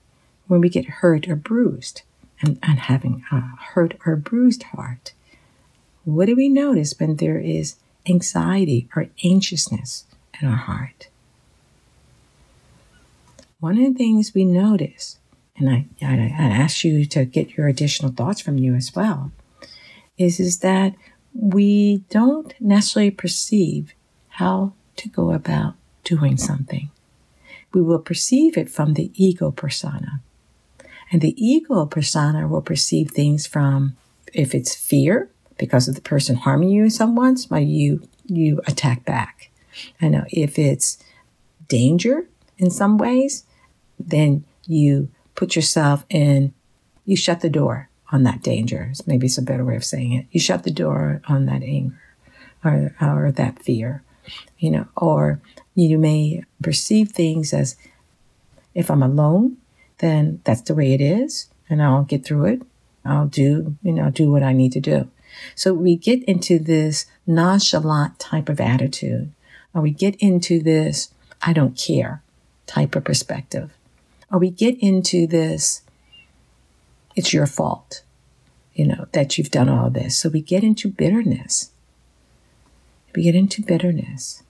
when 0.47 0.61
we 0.61 0.69
get 0.69 0.87
hurt 0.87 1.29
or 1.29 1.37
bruised 1.37 2.03
and, 2.43 2.59
and 2.63 2.79
having 2.79 3.25
a 3.31 3.41
hurt 3.41 3.97
or 4.05 4.17
bruised 4.17 4.63
heart? 4.65 5.13
What 6.05 6.27
do 6.27 6.37
we 6.37 6.49
notice 6.49 6.95
when 6.99 7.17
there 7.17 7.39
is 7.39 7.77
anxiety 8.07 8.89
or 8.97 9.09
anxiousness 9.25 10.05
in 10.40 10.49
our 10.49 10.57
heart? 10.57 11.09
One 13.61 13.76
of 13.78 13.92
the 13.92 13.99
things 13.99 14.35
we 14.35 14.45
notice, 14.45 15.18
and 15.57 15.68
I, 15.68 15.87
I, 16.00 16.14
I 16.14 16.49
ask 16.50 16.85
you 16.85 17.04
to 17.07 17.25
get 17.25 17.57
your 17.57 17.66
additional 17.66 18.12
thoughts 18.12 18.40
from 18.40 18.59
you 18.59 18.75
as 18.75 18.95
well, 18.95 19.33
is, 20.16 20.38
is 20.38 20.59
that 20.59 20.95
we 21.35 21.99
don't 22.11 22.54
necessarily 22.61 23.11
perceive 23.11 23.95
how 24.28 24.73
to 24.97 25.09
go 25.09 25.33
about 25.33 25.75
doing 26.04 26.37
something. 26.37 26.90
We 27.73 27.83
will 27.83 27.99
perceive 27.99 28.57
it 28.57 28.71
from 28.71 28.95
the 28.95 29.11
ego 29.14 29.50
persona. 29.50 30.21
And 31.11 31.21
the 31.21 31.35
ego 31.37 31.87
persona 31.87 32.47
will 32.47 32.62
perceive 32.62 33.11
things 33.11 33.47
from 33.47 33.97
if 34.33 34.54
it's 34.54 34.75
fear 34.75 35.30
because 35.59 35.88
of 35.88 35.95
the 35.95 36.00
person 36.00 36.37
harming 36.37 36.71
you 36.71 36.85
in 36.85 36.90
some 36.90 37.16
ways, 37.16 37.49
you 37.50 38.09
you 38.26 38.61
attack 38.66 39.04
back. 39.04 39.48
I 40.01 40.09
know 40.09 40.25
if 40.29 40.59
it's 40.59 40.99
danger 41.69 42.29
in 42.57 42.71
some 42.71 42.99
ways, 42.99 43.45
then 43.99 44.45
you 44.67 45.11
put 45.35 45.57
yourself 45.57 46.05
in, 46.09 46.53
you 47.05 47.17
shut 47.17 47.41
the 47.41 47.51
door 47.51 47.89
on 48.11 48.23
that 48.23 48.43
danger. 48.43 48.93
Maybe 49.07 49.27
it's 49.27 49.39
a 49.39 49.43
better 49.43 49.65
way 49.65 49.77
of 49.77 49.85
saying 49.85 50.13
it. 50.13 50.27
You 50.31 50.41
shut 50.41 50.65
the 50.65 50.71
door 50.71 51.23
on 51.29 51.47
that 51.47 51.63
anger 51.63 52.01
or, 52.65 52.95
or 53.01 53.33
that 53.33 53.63
fear, 53.63 54.03
you 54.59 54.71
know, 54.71 54.89
or 54.97 55.41
you 55.75 55.99
may 55.99 56.45
perceive 56.63 57.11
things 57.11 57.53
as 57.53 57.77
if 58.75 58.91
I'm 58.91 59.03
alone, 59.03 59.59
then 59.99 60.41
that's 60.45 60.63
the 60.63 60.75
way 60.75 60.93
it 60.93 61.01
is 61.01 61.49
and 61.69 61.83
I'll 61.83 62.05
get 62.05 62.25
through 62.25 62.47
it. 62.47 62.63
I'll 63.05 63.27
do, 63.27 63.77
you 63.83 63.93
know, 63.93 64.11
do 64.11 64.31
what 64.31 64.43
I 64.43 64.53
need 64.53 64.73
to 64.73 64.81
do. 64.81 65.09
So 65.55 65.73
we 65.75 65.97
get 65.97 66.23
into 66.25 66.59
this 66.59 67.07
nonchalant 67.27 68.19
type 68.19 68.49
of 68.49 68.61
attitude, 68.61 69.33
or 69.75 69.83
we 69.83 69.91
get 69.91 70.15
into 70.17 70.63
this 70.63 71.13
I 71.41 71.53
don't 71.53 71.77
care 71.77 72.23
type 72.67 72.97
of 72.97 73.05
perspective, 73.05 73.73
or 74.31 74.39
we 74.39 74.51
get 74.51 74.79
into 74.81 75.27
this 75.27 75.83
it's 77.17 77.33
your 77.33 77.47
fault, 77.47 78.03
you 78.75 78.87
know, 78.87 79.07
that 79.11 79.37
you've 79.37 79.51
done 79.51 79.69
all 79.69 79.91
this. 79.91 80.17
So 80.17 80.29
we 80.29 80.41
get 80.41 80.63
into 80.63 80.89
bitterness. 80.89 81.73
We 83.13 83.25
get 83.25 83.35
into 83.35 83.61
bitterness. 83.61 84.45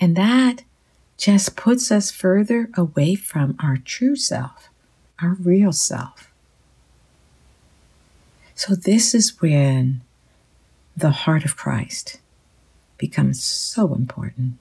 And 0.00 0.16
that 0.16 0.64
just 1.16 1.56
puts 1.56 1.92
us 1.92 2.10
further 2.10 2.68
away 2.76 3.14
from 3.14 3.56
our 3.62 3.76
true 3.76 4.16
self, 4.16 4.68
our 5.22 5.34
real 5.34 5.72
self. 5.72 6.32
So, 8.56 8.74
this 8.74 9.14
is 9.14 9.40
when 9.40 10.00
the 10.96 11.10
heart 11.10 11.44
of 11.44 11.56
Christ 11.56 12.18
becomes 13.08 13.44
so 13.44 13.92
important. 13.92 14.54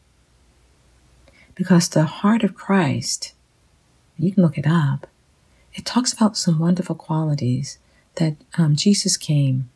Because 1.55 1.87
the 1.87 2.03
heart 2.03 2.43
of 2.43 2.55
Christ, 2.55 3.31
you 4.19 4.33
can 4.33 4.43
look 4.43 4.57
it 4.57 4.67
up, 4.67 5.07
it 5.73 5.85
talks 5.85 6.11
about 6.11 6.35
some 6.35 6.59
wonderful 6.59 6.95
qualities 6.95 7.77
that 8.15 8.35
um, 8.57 8.75
Jesus 8.75 9.15
came 9.15 9.69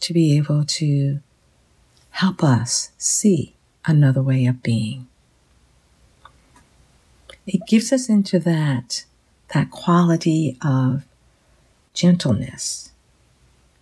to 0.00 0.14
be 0.14 0.38
able 0.38 0.64
to 0.64 1.20
help 2.12 2.42
us 2.42 2.92
see 2.96 3.54
another 3.84 4.22
way 4.22 4.46
of 4.46 4.62
being. 4.62 5.06
It 7.46 7.60
gives 7.68 7.92
us 7.92 8.08
into 8.08 8.38
that, 8.38 9.04
that 9.52 9.70
quality 9.70 10.56
of 10.64 11.04
gentleness 11.92 12.92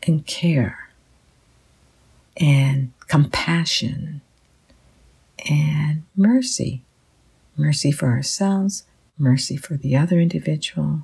and 0.03 0.27
care 0.27 0.85
and 2.37 2.93
compassion 3.09 4.21
and 5.49 6.03
mercy. 6.17 6.83
Mercy 7.57 7.93
for 7.93 8.09
ourselves, 8.09 8.85
mercy 9.17 9.57
for 9.57 9.77
the 9.77 9.97
other 9.97 10.19
individual, 10.19 11.03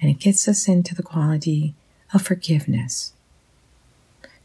and 0.00 0.10
it 0.10 0.18
gets 0.18 0.48
us 0.48 0.66
into 0.66 0.94
the 0.94 1.02
quality 1.02 1.74
of 2.14 2.22
forgiveness 2.22 3.12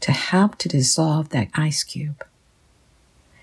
to 0.00 0.12
help 0.12 0.56
to 0.58 0.68
dissolve 0.68 1.30
that 1.30 1.48
ice 1.54 1.82
cube. 1.82 2.24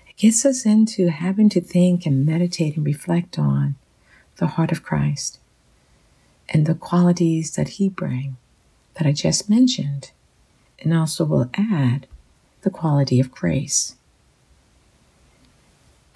It 0.08 0.16
gets 0.16 0.46
us 0.46 0.64
into 0.64 1.10
having 1.10 1.48
to 1.50 1.60
think 1.60 2.06
and 2.06 2.24
meditate 2.24 2.76
and 2.76 2.86
reflect 2.86 3.38
on 3.38 3.74
the 4.36 4.46
heart 4.46 4.70
of 4.70 4.82
Christ 4.82 5.40
and 6.48 6.66
the 6.66 6.74
qualities 6.74 7.56
that 7.56 7.70
He 7.70 7.88
brings 7.88 8.36
that 8.94 9.06
I 9.06 9.12
just 9.12 9.50
mentioned 9.50 10.12
and 10.78 10.94
also 10.94 11.24
will 11.24 11.50
add 11.54 12.06
the 12.64 12.70
quality 12.70 13.20
of 13.20 13.30
grace. 13.30 13.94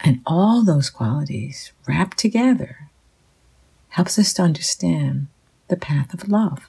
And 0.00 0.20
all 0.26 0.64
those 0.64 0.90
qualities 0.90 1.72
wrapped 1.86 2.18
together 2.18 2.88
helps 3.90 4.18
us 4.18 4.32
to 4.34 4.42
understand 4.42 5.28
the 5.68 5.76
path 5.76 6.14
of 6.14 6.28
love. 6.28 6.68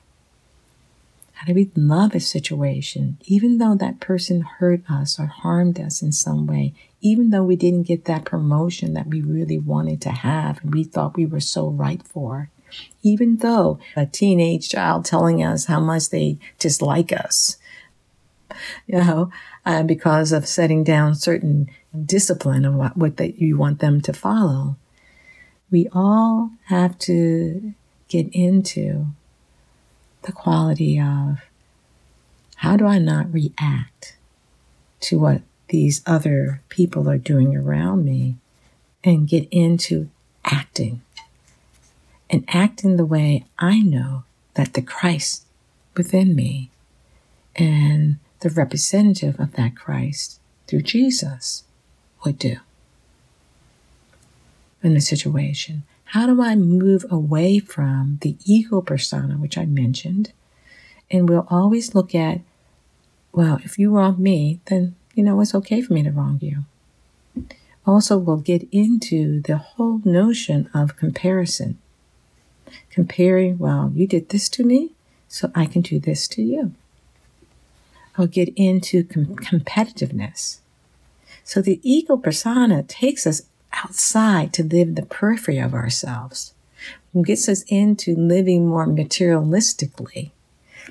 How 1.33 1.47
do 1.47 1.53
we 1.53 1.71
love 1.75 2.13
a 2.13 2.19
situation, 2.19 3.17
even 3.25 3.59
though 3.59 3.75
that 3.75 4.01
person 4.01 4.41
hurt 4.41 4.81
us 4.89 5.17
or 5.17 5.27
harmed 5.27 5.79
us 5.79 6.01
in 6.01 6.11
some 6.11 6.45
way, 6.45 6.73
even 6.99 7.29
though 7.29 7.43
we 7.43 7.55
didn't 7.55 7.87
get 7.87 8.05
that 8.05 8.25
promotion 8.25 8.93
that 8.93 9.07
we 9.07 9.21
really 9.21 9.57
wanted 9.57 10.01
to 10.01 10.09
have 10.09 10.61
and 10.61 10.73
we 10.73 10.83
thought 10.83 11.15
we 11.15 11.25
were 11.25 11.39
so 11.39 11.69
right 11.69 12.03
for, 12.03 12.49
even 13.03 13.37
though 13.37 13.79
a 13.95 14.05
teenage 14.05 14.67
child 14.67 15.05
telling 15.05 15.41
us 15.41 15.65
how 15.65 15.79
much 15.79 16.09
they 16.09 16.37
dislike 16.57 17.13
us 17.13 17.57
you 18.87 18.99
know, 18.99 19.31
uh, 19.69 19.84
because 19.84 20.32
of 20.32 20.47
setting 20.47 20.84
down 20.84 21.13
certain 21.13 21.69
discipline 22.03 22.65
of 22.65 22.73
what, 22.73 22.97
what 22.97 23.17
that 23.17 23.39
you 23.39 23.55
want 23.55 23.77
them 23.77 24.01
to 24.01 24.12
follow. 24.12 24.75
We 25.69 25.88
all 25.93 26.49
have 26.65 26.97
to 26.99 27.75
get 28.08 28.29
into 28.34 29.05
the 30.23 30.32
quality 30.32 30.99
of 30.99 31.41
how 32.55 32.77
do 32.77 32.88
I 32.88 32.97
not 32.97 33.32
react 33.32 34.17
to 35.01 35.19
what 35.19 35.43
these 35.67 36.01
other 36.03 36.63
people 36.69 37.08
are 37.08 37.19
doing 37.19 37.55
around 37.55 38.03
me 38.03 38.38
and 39.03 39.27
get 39.27 39.47
into 39.51 40.10
acting 40.45 41.03
and 42.27 42.43
acting 42.47 42.97
the 42.97 43.05
way 43.05 43.45
I 43.60 43.82
know 43.82 44.23
that 44.55 44.73
the 44.73 44.82
Christ 44.82 45.45
within 45.95 46.36
me 46.36 46.71
and 47.55 48.17
the 48.39 48.49
representative 48.49 49.39
of 49.39 49.54
that 49.54 49.75
Christ 49.75 50.39
through 50.67 50.84
Jesus 50.84 51.63
would 52.23 52.38
do 52.38 52.58
in 54.82 54.93
the 54.93 55.02
situation. 55.02 55.84
How 56.06 56.25
do 56.25 56.41
I 56.41 56.56
move 56.56 57.06
away 57.12 57.60
from 57.60 58.17
the 58.21 58.36
ego 58.45 58.82
persona, 58.82 59.36
which 59.36 59.58
I 59.58 59.65
mentioned? 59.65 60.32
And 61.12 61.28
we'll 61.28 61.47
always 61.49 61.93
look 61.93 62.15
at, 62.15 62.41
well, 63.32 63.60
if 63.63 63.78
you 63.78 63.91
wrong 63.91 64.21
me, 64.21 64.60
then, 64.65 64.95
you 65.13 65.23
know, 65.23 65.39
it's 65.41 65.56
okay 65.56 65.82
for 65.82 65.93
me 65.93 66.04
to 66.04 66.12
wrong 66.12 66.39
you. 66.41 66.65
Also, 67.86 68.17
we'll 68.17 68.38
get 68.38 68.67
into 68.71 69.41
the 69.41 69.58
whole 69.58 70.02
notion 70.04 70.69
of 70.73 70.97
comparison. 70.97 71.78
Comparing, 72.89 73.58
well, 73.58 73.91
you 73.93 74.08
did 74.08 74.30
this 74.30 74.47
to 74.49 74.63
me, 74.63 74.91
so 75.28 75.52
I 75.56 75.65
can 75.65 75.82
do 75.82 75.99
this 75.99 76.28
to 76.30 76.41
you 76.41 76.73
or 78.19 78.27
get 78.27 78.49
into 78.55 79.05
com- 79.05 79.38
competitiveness. 79.38 80.60
So 81.43 81.62
the 81.62 81.79
ego 81.82 82.17
persona 82.17 82.84
takes 82.84 83.25
us 83.25 83.43
outside 83.71 84.53
to 84.53 84.63
live 84.63 84.95
the 84.95 85.05
periphery 85.05 85.58
of 85.58 85.73
ourselves 85.73 86.53
and 87.13 87.25
gets 87.25 87.47
us 87.47 87.63
into 87.67 88.15
living 88.15 88.67
more 88.67 88.86
materialistically 88.86 90.32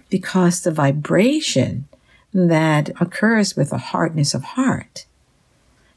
because 0.08 0.62
the 0.62 0.70
vibration 0.70 1.86
that 2.32 2.90
occurs 3.00 3.56
with 3.56 3.72
a 3.72 3.78
hardness 3.78 4.32
of 4.32 4.42
heart 4.44 5.04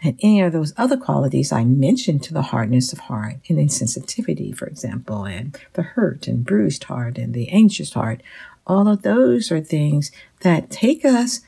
and 0.04 0.20
any 0.22 0.42
of 0.42 0.52
those 0.52 0.74
other 0.78 0.98
qualities 0.98 1.52
I 1.52 1.64
mentioned 1.64 2.24
to 2.24 2.34
the 2.34 2.42
hardness 2.42 2.92
of 2.92 3.00
heart 3.00 3.36
and 3.48 3.60
insensitivity, 3.60 4.56
for 4.56 4.66
example, 4.66 5.26
and 5.26 5.58
the 5.74 5.84
hurt 5.84 6.28
and 6.28 6.44
bruised 6.44 6.86
heart 6.86 7.18
and 7.18 7.34
the 7.34 7.50
anxious 7.50 7.94
heart, 7.94 8.22
all 8.66 8.88
of 8.88 9.02
those 9.02 9.52
are 9.52 9.62
things 9.62 10.12
that 10.42 10.70
take 10.70 11.04
us 11.04 11.42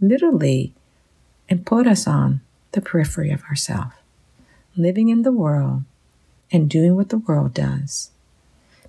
literally 0.00 0.72
and 1.48 1.66
put 1.66 1.86
us 1.86 2.06
on 2.06 2.40
the 2.72 2.80
periphery 2.80 3.30
of 3.30 3.42
ourself, 3.44 3.92
living 4.76 5.08
in 5.08 5.22
the 5.22 5.32
world 5.32 5.82
and 6.52 6.70
doing 6.70 6.96
what 6.96 7.08
the 7.08 7.18
world 7.18 7.54
does. 7.54 8.10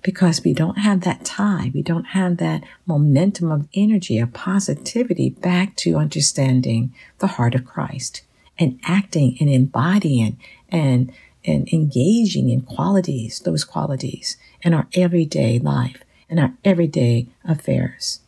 Because 0.02 0.42
we 0.42 0.52
don't 0.52 0.78
have 0.78 1.02
that 1.02 1.24
tie, 1.24 1.70
we 1.72 1.82
don't 1.82 2.06
have 2.06 2.38
that 2.38 2.64
momentum 2.86 3.52
of 3.52 3.68
energy, 3.74 4.18
of 4.18 4.32
positivity 4.32 5.30
back 5.30 5.76
to 5.76 5.96
understanding 5.96 6.92
the 7.18 7.28
heart 7.28 7.54
of 7.54 7.64
Christ 7.64 8.22
and 8.58 8.80
acting 8.84 9.36
and 9.40 9.48
embodying 9.48 10.38
and 10.68 11.12
and 11.44 11.68
engaging 11.72 12.50
in 12.50 12.60
qualities, 12.60 13.40
those 13.40 13.64
qualities 13.64 14.36
in 14.62 14.72
our 14.72 14.86
everyday 14.94 15.58
life, 15.58 16.02
in 16.32 16.38
our 16.38 16.54
everyday 16.64 17.26
affairs. 17.44 18.20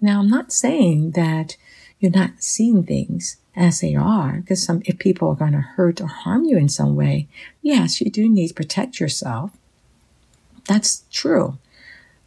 Now, 0.00 0.20
I'm 0.20 0.28
not 0.28 0.52
saying 0.52 1.10
that 1.12 1.56
you're 1.98 2.12
not 2.12 2.42
seeing 2.42 2.84
things 2.84 3.38
as 3.56 3.80
they 3.80 3.94
are, 3.96 4.34
because 4.40 4.62
some 4.62 4.80
if 4.84 4.98
people 4.98 5.28
are 5.30 5.34
going 5.34 5.52
to 5.52 5.58
hurt 5.58 6.00
or 6.00 6.06
harm 6.06 6.44
you 6.44 6.56
in 6.56 6.68
some 6.68 6.94
way, 6.94 7.26
yes, 7.62 8.00
you 8.00 8.10
do 8.10 8.28
need 8.28 8.48
to 8.48 8.54
protect 8.54 9.00
yourself. 9.00 9.50
That's 10.66 11.04
true. 11.10 11.58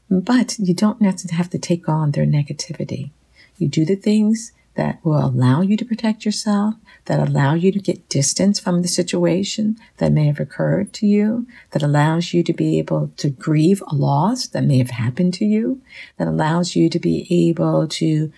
But 0.10 0.60
you 0.60 0.74
don't 0.74 1.02
have 1.02 1.50
to 1.52 1.60
take 1.60 1.88
on 1.88 2.12
their 2.12 2.26
negativity. 2.26 3.12
You 3.58 3.68
do 3.70 3.86
the 3.86 3.96
things 3.96 4.52
that 4.80 5.04
will 5.04 5.26
allow 5.26 5.60
you 5.60 5.76
to 5.76 5.84
protect 5.84 6.24
yourself, 6.24 6.74
that 7.04 7.20
allow 7.20 7.54
you 7.54 7.70
to 7.70 7.80
get 7.80 8.08
distance 8.08 8.62
from 8.62 8.82
the 8.82 8.88
situation 8.88 9.78
that 9.98 10.14
may 10.14 10.26
have 10.26 10.40
occurred 10.40 10.94
to 10.94 11.06
you, 11.06 11.46
that 11.72 11.84
allows 11.84 12.34
you 12.34 12.44
to 12.44 12.54
be 12.54 12.80
able 12.80 13.12
to 13.18 13.30
grieve 13.30 13.84
a 13.88 13.94
loss 13.94 14.48
that 14.48 14.64
may 14.64 14.78
have 14.78 14.92
happened 14.92 15.34
to 15.34 15.44
you, 15.44 15.82
that 16.16 16.30
allows 16.30 16.78
you 16.78 16.90
to 16.90 16.98
be 16.98 17.28
able 17.30 17.90
to 17.90 18.32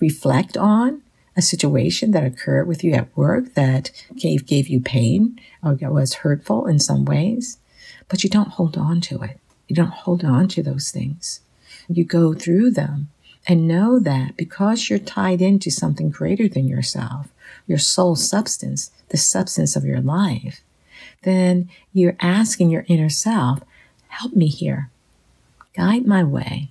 reflect 0.00 0.58
on 0.58 1.00
a 1.34 1.40
situation 1.40 2.10
that 2.10 2.22
occurred 2.22 2.68
with 2.68 2.84
you 2.84 2.92
at 2.92 3.16
work 3.16 3.54
that 3.54 3.90
gave, 4.14 4.44
gave 4.44 4.68
you 4.68 4.80
pain 4.80 5.40
or 5.62 5.78
was 5.90 6.16
hurtful 6.16 6.66
in 6.66 6.78
some 6.78 7.06
ways, 7.06 7.56
but 8.10 8.22
you 8.22 8.28
don't 8.28 8.48
hold 8.58 8.76
on 8.76 9.00
to 9.00 9.22
it. 9.22 9.40
You 9.66 9.74
don't 9.74 9.94
hold 10.04 10.26
on 10.26 10.46
to 10.48 10.62
those 10.62 10.90
things. 10.90 11.40
You 11.88 12.04
go 12.04 12.34
through 12.34 12.72
them 12.72 13.08
and 13.46 13.66
know 13.66 13.98
that 13.98 14.36
because 14.36 14.88
you're 14.88 14.98
tied 14.98 15.40
into 15.40 15.70
something 15.70 16.10
greater 16.10 16.48
than 16.48 16.68
yourself, 16.68 17.28
your 17.66 17.78
soul 17.78 18.16
substance, 18.16 18.90
the 19.08 19.16
substance 19.16 19.76
of 19.76 19.84
your 19.84 20.00
life, 20.00 20.62
then 21.22 21.68
you're 21.92 22.16
asking 22.20 22.70
your 22.70 22.84
inner 22.88 23.08
self, 23.08 23.60
help 24.08 24.34
me 24.34 24.48
here. 24.48 24.90
Guide 25.74 26.06
my 26.06 26.24
way. 26.24 26.70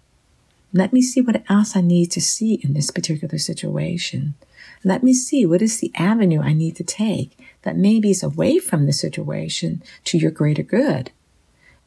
Let 0.73 0.93
me 0.93 1.01
see 1.01 1.21
what 1.21 1.43
else 1.49 1.75
I 1.75 1.81
need 1.81 2.11
to 2.11 2.21
see 2.21 2.55
in 2.55 2.73
this 2.73 2.91
particular 2.91 3.37
situation. 3.37 4.35
Let 4.83 5.03
me 5.03 5.13
see 5.13 5.45
what 5.45 5.61
is 5.61 5.79
the 5.79 5.91
avenue 5.95 6.41
I 6.41 6.53
need 6.53 6.75
to 6.77 6.83
take 6.83 7.37
that 7.63 7.75
maybe 7.75 8.11
is 8.11 8.23
away 8.23 8.59
from 8.59 8.85
the 8.85 8.93
situation 8.93 9.81
to 10.05 10.17
your 10.17 10.31
greater 10.31 10.63
good. 10.63 11.11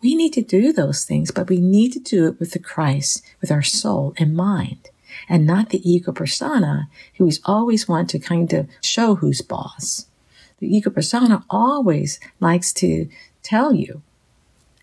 We 0.02 0.16
need 0.16 0.32
to 0.32 0.42
do 0.42 0.72
those 0.72 1.04
things, 1.04 1.30
but 1.30 1.48
we 1.48 1.58
need 1.58 1.92
to 1.92 2.00
do 2.00 2.26
it 2.26 2.40
with 2.40 2.52
the 2.52 2.58
Christ, 2.58 3.24
with 3.40 3.52
our 3.52 3.62
soul 3.62 4.14
and 4.16 4.34
mind, 4.34 4.90
and 5.28 5.46
not 5.46 5.70
the 5.70 5.88
ego 5.88 6.10
persona 6.10 6.88
who 7.16 7.26
is 7.28 7.40
always 7.44 7.86
want 7.86 8.10
to 8.10 8.18
kind 8.18 8.52
of 8.52 8.68
show 8.80 9.16
who's 9.16 9.42
boss. 9.42 10.06
The 10.58 10.74
ego 10.74 10.90
persona 10.90 11.44
always 11.48 12.18
likes 12.40 12.72
to 12.74 13.08
tell 13.42 13.72
you 13.72 14.02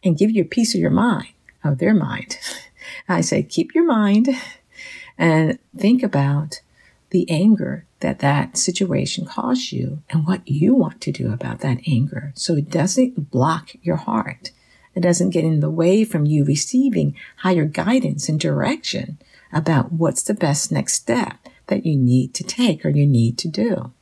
and 0.03 0.17
give 0.17 0.31
you 0.31 0.43
a 0.43 0.47
piece 0.47 0.73
of 0.73 0.79
your 0.79 0.89
mind, 0.89 1.33
of 1.63 1.79
their 1.79 1.93
mind. 1.93 2.37
I 3.09 3.21
say, 3.21 3.43
keep 3.43 3.75
your 3.75 3.85
mind 3.85 4.29
and 5.17 5.59
think 5.77 6.01
about 6.01 6.61
the 7.09 7.29
anger 7.29 7.85
that 7.99 8.19
that 8.19 8.55
situation 8.55 9.25
caused 9.25 9.71
you 9.71 10.01
and 10.09 10.25
what 10.25 10.47
you 10.47 10.75
want 10.75 11.01
to 11.01 11.11
do 11.11 11.33
about 11.33 11.59
that 11.59 11.79
anger 11.87 12.31
so 12.35 12.55
it 12.55 12.69
doesn't 12.69 13.31
block 13.31 13.71
your 13.81 13.97
heart 13.97 14.51
it 14.99 15.03
doesn't 15.03 15.29
get 15.29 15.45
in 15.45 15.61
the 15.61 15.69
way 15.69 16.03
from 16.03 16.25
you 16.25 16.43
receiving 16.43 17.15
higher 17.37 17.63
guidance 17.63 18.27
and 18.27 18.37
direction 18.37 19.17
about 19.53 19.93
what's 19.93 20.21
the 20.23 20.33
best 20.33 20.73
next 20.73 20.95
step 20.95 21.37
that 21.67 21.85
you 21.85 21.95
need 21.95 22.33
to 22.33 22.43
take 22.43 22.83
or 22.83 22.89
you 22.89 23.07
need 23.07 23.37
to 23.37 23.47
do. 23.47 23.93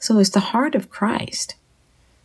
So 0.00 0.18
it's 0.18 0.30
the 0.30 0.40
heart 0.40 0.74
of 0.74 0.88
Christ 0.88 1.56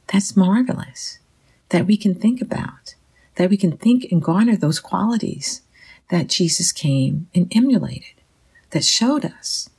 that's 0.08 0.38
marvelous 0.38 1.20
that 1.68 1.86
we 1.86 1.98
can 1.98 2.16
think 2.16 2.42
about, 2.42 2.96
that 3.36 3.50
we 3.50 3.58
can 3.58 3.76
think 3.76 4.10
and 4.10 4.24
garner 4.24 4.56
those 4.56 4.80
qualities 4.80 5.62
that 6.10 6.28
Jesus 6.28 6.72
came 6.72 7.28
and 7.36 7.52
emulated, 7.54 8.16
that 8.70 8.86
showed 8.86 9.26
us. 9.26 9.70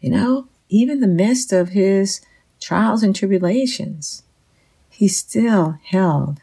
You 0.00 0.12
know, 0.12 0.48
even 0.70 1.00
the 1.00 1.06
midst 1.06 1.52
of 1.52 1.68
his 1.70 2.22
trials 2.58 3.02
and 3.02 3.14
tribulations, 3.14 4.22
he 4.96 5.08
still 5.08 5.78
held 5.84 6.40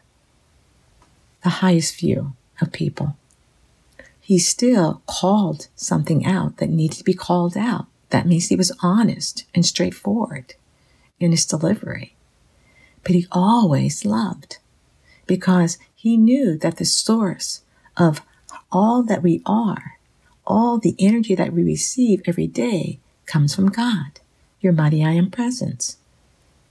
the 1.42 1.58
highest 1.58 1.98
view 1.98 2.34
of 2.60 2.70
people. 2.70 3.16
He 4.20 4.38
still 4.38 5.02
called 5.06 5.66
something 5.74 6.24
out 6.24 6.58
that 6.58 6.70
needed 6.70 6.98
to 6.98 7.04
be 7.04 7.14
called 7.14 7.56
out. 7.56 7.86
That 8.10 8.28
means 8.28 8.48
he 8.48 8.56
was 8.56 8.70
honest 8.80 9.44
and 9.56 9.66
straightforward 9.66 10.54
in 11.18 11.32
his 11.32 11.44
delivery. 11.44 12.14
But 13.02 13.16
he 13.16 13.26
always 13.32 14.04
loved 14.04 14.58
because 15.26 15.76
he 15.92 16.16
knew 16.16 16.56
that 16.58 16.76
the 16.76 16.84
source 16.84 17.62
of 17.96 18.22
all 18.70 19.02
that 19.02 19.22
we 19.24 19.42
are, 19.44 19.98
all 20.46 20.78
the 20.78 20.94
energy 21.00 21.34
that 21.34 21.52
we 21.52 21.64
receive 21.64 22.22
every 22.24 22.46
day 22.46 23.00
comes 23.26 23.52
from 23.52 23.68
God, 23.68 24.20
your 24.60 24.72
mighty 24.72 25.04
I 25.04 25.10
am 25.10 25.28
presence. 25.28 25.96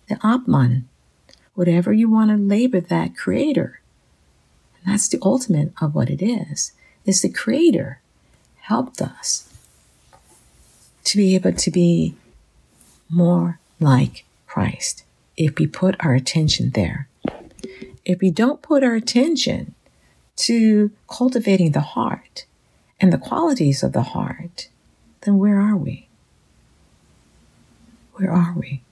The 0.08 0.18
Atman, 0.26 0.88
whatever 1.56 1.94
you 1.94 2.10
want 2.10 2.32
to 2.32 2.38
label 2.38 2.82
that 2.82 3.16
creator. 3.16 3.80
And 4.84 4.94
that's 4.94 5.08
the 5.08 5.20
ultimate 5.22 5.74
of 5.82 5.96
what 5.96 6.10
it 6.10 6.22
is, 6.24 6.74
is 7.06 7.22
the 7.22 7.30
creator 7.30 8.00
helped 8.62 9.02
us 9.02 9.50
to 11.04 11.18
be 11.18 11.36
able 11.36 11.54
to 11.54 11.72
be 11.72 12.16
more 13.10 13.60
like 13.80 14.26
Christ 14.48 15.04
if 15.36 15.58
we 15.58 15.68
put 15.68 15.96
our 16.00 16.14
attention 16.14 16.72
there. 16.72 17.08
If 18.06 18.20
we 18.20 18.32
don't 18.32 18.62
put 18.62 18.84
our 18.84 18.96
attention 18.96 19.76
to 20.38 20.92
cultivating 21.10 21.72
the 21.72 21.82
heart 21.82 22.46
and 23.00 23.12
the 23.12 23.18
qualities 23.18 23.84
of 23.84 23.94
the 23.94 24.04
heart, 24.04 24.70
then 25.22 25.38
where 25.38 25.60
are 25.60 25.76
we? 25.76 26.08
Where 28.14 28.32
are 28.32 28.54
we? 28.58 28.83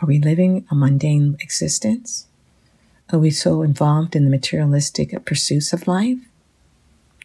Are 0.00 0.06
we 0.06 0.18
living 0.18 0.66
a 0.70 0.74
mundane 0.74 1.36
existence? 1.40 2.26
Are 3.10 3.18
we 3.18 3.30
so 3.30 3.62
involved 3.62 4.14
in 4.14 4.24
the 4.24 4.30
materialistic 4.30 5.24
pursuits 5.24 5.72
of 5.72 5.88
life? 5.88 6.18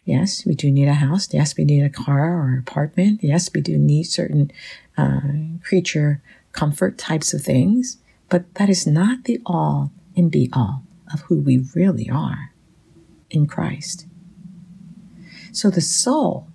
Yes, 0.04 0.44
we 0.46 0.54
do 0.54 0.70
need 0.70 0.88
a 0.88 0.94
house. 0.94 1.32
Yes, 1.32 1.56
we 1.56 1.64
need 1.64 1.84
a 1.84 1.90
car 1.90 2.34
or 2.34 2.48
an 2.48 2.58
apartment. 2.58 3.20
Yes, 3.22 3.50
we 3.54 3.60
do 3.60 3.78
need 3.78 4.04
certain 4.04 4.50
uh, 4.96 5.20
creature 5.62 6.22
comfort 6.52 6.98
types 6.98 7.32
of 7.34 7.42
things. 7.42 7.98
But 8.28 8.54
that 8.54 8.68
is 8.68 8.86
not 8.86 9.24
the 9.24 9.40
all 9.44 9.92
and 10.16 10.30
be 10.30 10.48
all 10.52 10.82
of 11.12 11.20
who 11.22 11.40
we 11.40 11.64
really 11.74 12.08
are 12.08 12.52
in 13.30 13.46
Christ. 13.46 14.06
So 15.52 15.70
the 15.70 15.80
soul 15.80 16.48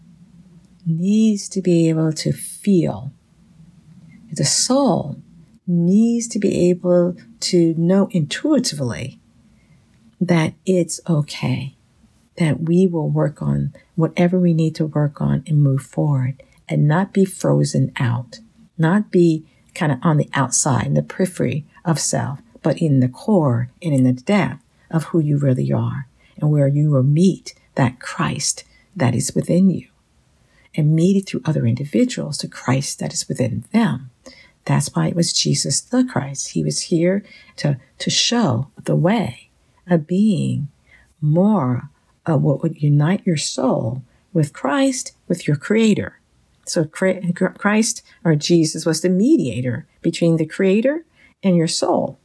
needs 0.86 1.48
to 1.50 1.62
be 1.62 1.88
able 1.90 2.14
to 2.14 2.32
feel. 2.32 3.12
The 4.32 4.46
soul 4.46 5.22
needs 5.68 6.28
to 6.30 6.40
be 6.40 6.70
able 6.70 7.16
to 7.42 7.74
know 7.76 8.08
intuitively 8.12 9.20
that 10.20 10.54
it's 10.66 11.00
okay, 11.08 11.76
that 12.38 12.62
we 12.62 12.88
will 12.88 13.10
work 13.10 13.42
on 13.42 13.74
whatever 13.96 14.40
we 14.40 14.54
need 14.54 14.74
to 14.76 14.86
work 14.86 15.22
on 15.22 15.44
and 15.46 15.62
move 15.62 15.82
forward 15.82 16.42
and 16.70 16.88
not 16.88 17.14
be 17.14 17.26
frozen 17.26 17.92
out, 18.00 18.40
not 18.78 19.12
be 19.12 19.46
kind 19.76 19.92
of 19.92 20.00
on 20.02 20.18
the 20.18 20.30
outside, 20.34 20.88
in 20.88 20.94
the 20.96 21.04
periphery 21.04 21.66
of 21.86 22.00
self, 22.00 22.40
but 22.64 22.82
in 22.82 23.00
the 23.00 23.10
core 23.10 23.70
and 23.82 23.94
in 23.94 24.04
the 24.04 24.14
depth 24.14 24.64
of 24.90 25.06
who 25.06 25.20
you 25.20 25.38
really 25.38 25.72
are 25.72 26.08
and 26.38 26.52
where 26.52 26.68
you 26.68 26.90
will 26.90 27.04
meet 27.04 27.54
that 27.76 28.00
Christ 28.00 28.64
that 28.96 29.14
is 29.14 29.36
within 29.36 29.70
you 29.70 29.88
and 30.76 30.96
meet 30.96 31.16
it 31.16 31.28
through 31.28 31.42
other 31.46 31.66
individuals, 31.66 32.40
the 32.40 32.48
Christ 32.48 33.00
that 33.00 33.14
is 33.14 33.28
within 33.28 33.66
them. 33.72 34.10
That's 34.68 34.94
why 34.94 35.08
it 35.08 35.16
was 35.16 35.32
Jesus 35.32 35.80
the 35.80 36.04
Christ. 36.04 36.50
He 36.50 36.62
was 36.62 36.82
here 36.82 37.24
to, 37.56 37.80
to 38.00 38.10
show 38.10 38.68
the 38.84 38.98
way 38.98 39.50
of 39.90 40.06
being 40.06 40.68
more 41.22 41.90
of 42.26 42.42
what 42.42 42.62
would 42.62 42.82
unite 42.82 43.26
your 43.26 43.38
soul 43.38 44.04
with 44.34 44.52
Christ, 44.52 45.14
with 45.30 45.48
your 45.48 45.56
Creator. 45.56 46.20
So 46.66 46.84
Christ 46.84 48.04
or 48.26 48.36
Jesus 48.36 48.86
was 48.86 49.00
the 49.00 49.08
mediator 49.08 49.88
between 50.02 50.36
the 50.36 50.46
Creator 50.46 51.06
and 51.42 51.56
your 51.56 51.70
soul. 51.70 52.20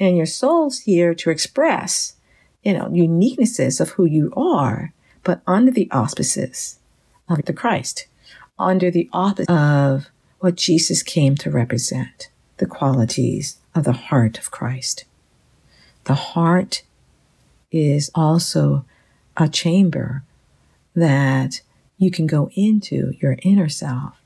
And 0.00 0.16
your 0.16 0.24
soul's 0.24 0.80
here 0.80 1.14
to 1.14 1.28
express, 1.28 2.14
you 2.62 2.72
know, 2.72 2.86
uniquenesses 2.86 3.82
of 3.82 3.90
who 3.90 4.06
you 4.06 4.32
are, 4.34 4.94
but 5.22 5.42
under 5.46 5.70
the 5.70 5.90
auspices 5.90 6.78
of 7.28 7.44
the 7.44 7.52
Christ, 7.52 8.06
under 8.58 8.90
the 8.90 9.10
auspices 9.12 9.50
of 9.50 10.08
what 10.44 10.56
Jesus 10.56 11.02
came 11.02 11.36
to 11.36 11.50
represent, 11.50 12.28
the 12.58 12.66
qualities 12.66 13.56
of 13.74 13.84
the 13.84 13.94
heart 13.94 14.38
of 14.38 14.50
Christ. 14.50 15.06
The 16.04 16.12
heart 16.34 16.82
is 17.72 18.10
also 18.14 18.84
a 19.38 19.48
chamber 19.48 20.22
that 20.94 21.62
you 21.96 22.10
can 22.10 22.26
go 22.26 22.50
into 22.54 23.14
your 23.22 23.38
inner 23.40 23.70
self 23.70 24.20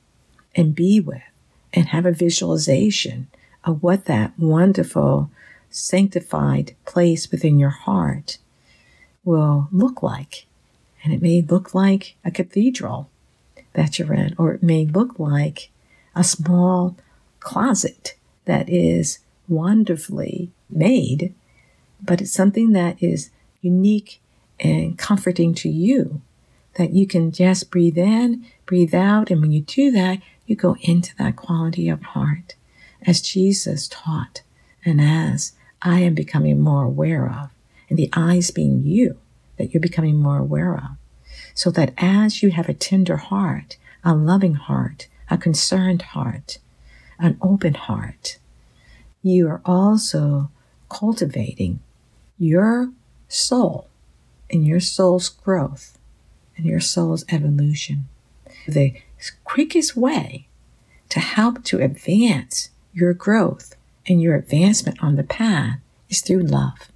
and 0.56 0.74
be 0.74 0.98
with 0.98 1.22
and 1.72 1.86
have 1.90 2.04
a 2.04 2.10
visualization 2.10 3.28
of 3.62 3.84
what 3.84 4.06
that 4.06 4.36
wonderful 4.36 5.30
sanctified 5.70 6.74
place 6.84 7.30
within 7.30 7.60
your 7.60 7.70
heart 7.70 8.38
will 9.22 9.68
look 9.70 10.02
like. 10.02 10.46
And 11.04 11.12
it 11.12 11.22
may 11.22 11.42
look 11.42 11.76
like 11.76 12.16
a 12.24 12.32
cathedral 12.32 13.08
that 13.74 14.00
you're 14.00 14.14
in, 14.14 14.34
or 14.36 14.54
it 14.54 14.64
may 14.64 14.84
look 14.84 15.20
like 15.20 15.70
a 16.18 16.24
small 16.24 16.96
closet 17.38 18.16
that 18.44 18.68
is 18.68 19.20
wonderfully 19.46 20.50
made, 20.68 21.32
but 22.02 22.20
it's 22.20 22.32
something 22.32 22.72
that 22.72 23.00
is 23.00 23.30
unique 23.62 24.20
and 24.58 24.98
comforting 24.98 25.54
to 25.54 25.68
you 25.68 26.20
that 26.74 26.90
you 26.90 27.06
can 27.06 27.30
just 27.30 27.70
breathe 27.70 27.96
in, 27.96 28.44
breathe 28.66 28.94
out. 28.94 29.30
And 29.30 29.40
when 29.40 29.52
you 29.52 29.62
do 29.62 29.90
that, 29.92 30.18
you 30.46 30.56
go 30.56 30.76
into 30.80 31.14
that 31.16 31.36
quality 31.36 31.88
of 31.88 32.02
heart 32.02 32.56
as 33.06 33.20
Jesus 33.20 33.88
taught 33.88 34.42
and 34.84 35.00
as 35.00 35.52
I 35.82 36.00
am 36.00 36.14
becoming 36.14 36.60
more 36.60 36.84
aware 36.84 37.28
of, 37.28 37.50
and 37.88 37.96
the 37.96 38.10
eyes 38.12 38.50
being 38.50 38.82
you 38.84 39.18
that 39.56 39.72
you're 39.72 39.80
becoming 39.80 40.16
more 40.16 40.38
aware 40.38 40.74
of. 40.74 40.96
So 41.54 41.70
that 41.70 41.94
as 41.96 42.42
you 42.42 42.50
have 42.50 42.68
a 42.68 42.74
tender 42.74 43.16
heart, 43.16 43.76
a 44.02 44.14
loving 44.14 44.54
heart, 44.54 45.06
a 45.30 45.38
concerned 45.38 46.02
heart, 46.02 46.58
an 47.18 47.38
open 47.40 47.74
heart, 47.74 48.38
you 49.22 49.48
are 49.48 49.60
also 49.64 50.50
cultivating 50.88 51.80
your 52.38 52.90
soul 53.28 53.88
and 54.50 54.66
your 54.66 54.80
soul's 54.80 55.28
growth 55.28 55.98
and 56.56 56.66
your 56.66 56.80
soul's 56.80 57.24
evolution. 57.28 58.08
The 58.66 58.94
quickest 59.44 59.96
way 59.96 60.46
to 61.08 61.20
help 61.20 61.64
to 61.64 61.80
advance 61.80 62.70
your 62.92 63.14
growth 63.14 63.74
and 64.06 64.22
your 64.22 64.34
advancement 64.34 65.02
on 65.02 65.16
the 65.16 65.24
path 65.24 65.78
is 66.08 66.20
through 66.20 66.42
love, 66.42 66.90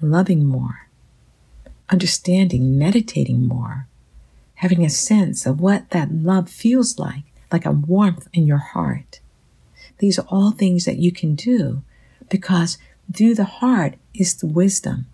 loving 0.00 0.44
more, 0.44 0.88
understanding, 1.90 2.78
meditating 2.78 3.46
more, 3.46 3.86
having 4.56 4.84
a 4.84 4.90
sense 4.90 5.46
of 5.46 5.60
what 5.60 5.90
that 5.90 6.12
love 6.12 6.48
feels 6.48 6.98
like, 6.98 7.24
like 7.50 7.66
a 7.66 7.72
warmth 7.72 8.28
in 8.32 8.46
your 8.46 8.58
heart. 8.58 9.20
These 9.98 10.18
are 10.18 10.26
all 10.28 10.50
things 10.50 10.84
that 10.84 10.98
you 10.98 11.12
can 11.12 11.34
do 11.34 11.82
because 12.28 12.78
through 13.12 13.34
the 13.34 13.44
heart 13.44 13.94
is 14.14 14.34
the 14.34 14.46
wisdom. 14.46 15.06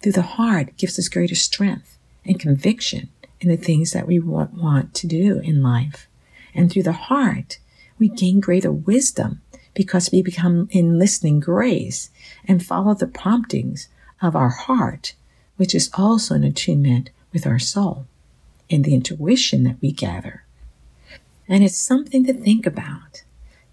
Through 0.00 0.12
the 0.12 0.22
heart 0.22 0.76
gives 0.76 0.98
us 0.98 1.08
greater 1.08 1.34
strength 1.34 1.98
and 2.24 2.38
conviction 2.38 3.08
in 3.40 3.48
the 3.48 3.56
things 3.56 3.92
that 3.92 4.06
we 4.06 4.18
want, 4.18 4.94
to 4.94 5.06
do 5.06 5.40
in 5.40 5.62
life. 5.62 6.08
And 6.54 6.70
through 6.70 6.84
the 6.84 6.92
heart, 6.92 7.58
we 7.98 8.08
gain 8.08 8.40
greater 8.40 8.72
wisdom 8.72 9.42
because 9.74 10.10
we 10.10 10.22
become 10.22 10.68
in 10.70 10.98
listening 10.98 11.40
grace 11.40 12.10
and 12.46 12.64
follow 12.64 12.94
the 12.94 13.06
promptings 13.06 13.88
of 14.22 14.34
our 14.34 14.48
heart, 14.48 15.14
which 15.56 15.74
is 15.74 15.90
also 15.94 16.34
an 16.34 16.44
attunement 16.44 17.10
with 17.32 17.46
our 17.46 17.58
soul 17.58 18.06
and 18.70 18.84
the 18.84 18.94
intuition 18.94 19.64
that 19.64 19.76
we 19.82 19.92
gather. 19.92 20.45
And 21.48 21.62
it's 21.62 21.76
something 21.76 22.24
to 22.26 22.32
think 22.32 22.66
about, 22.66 23.24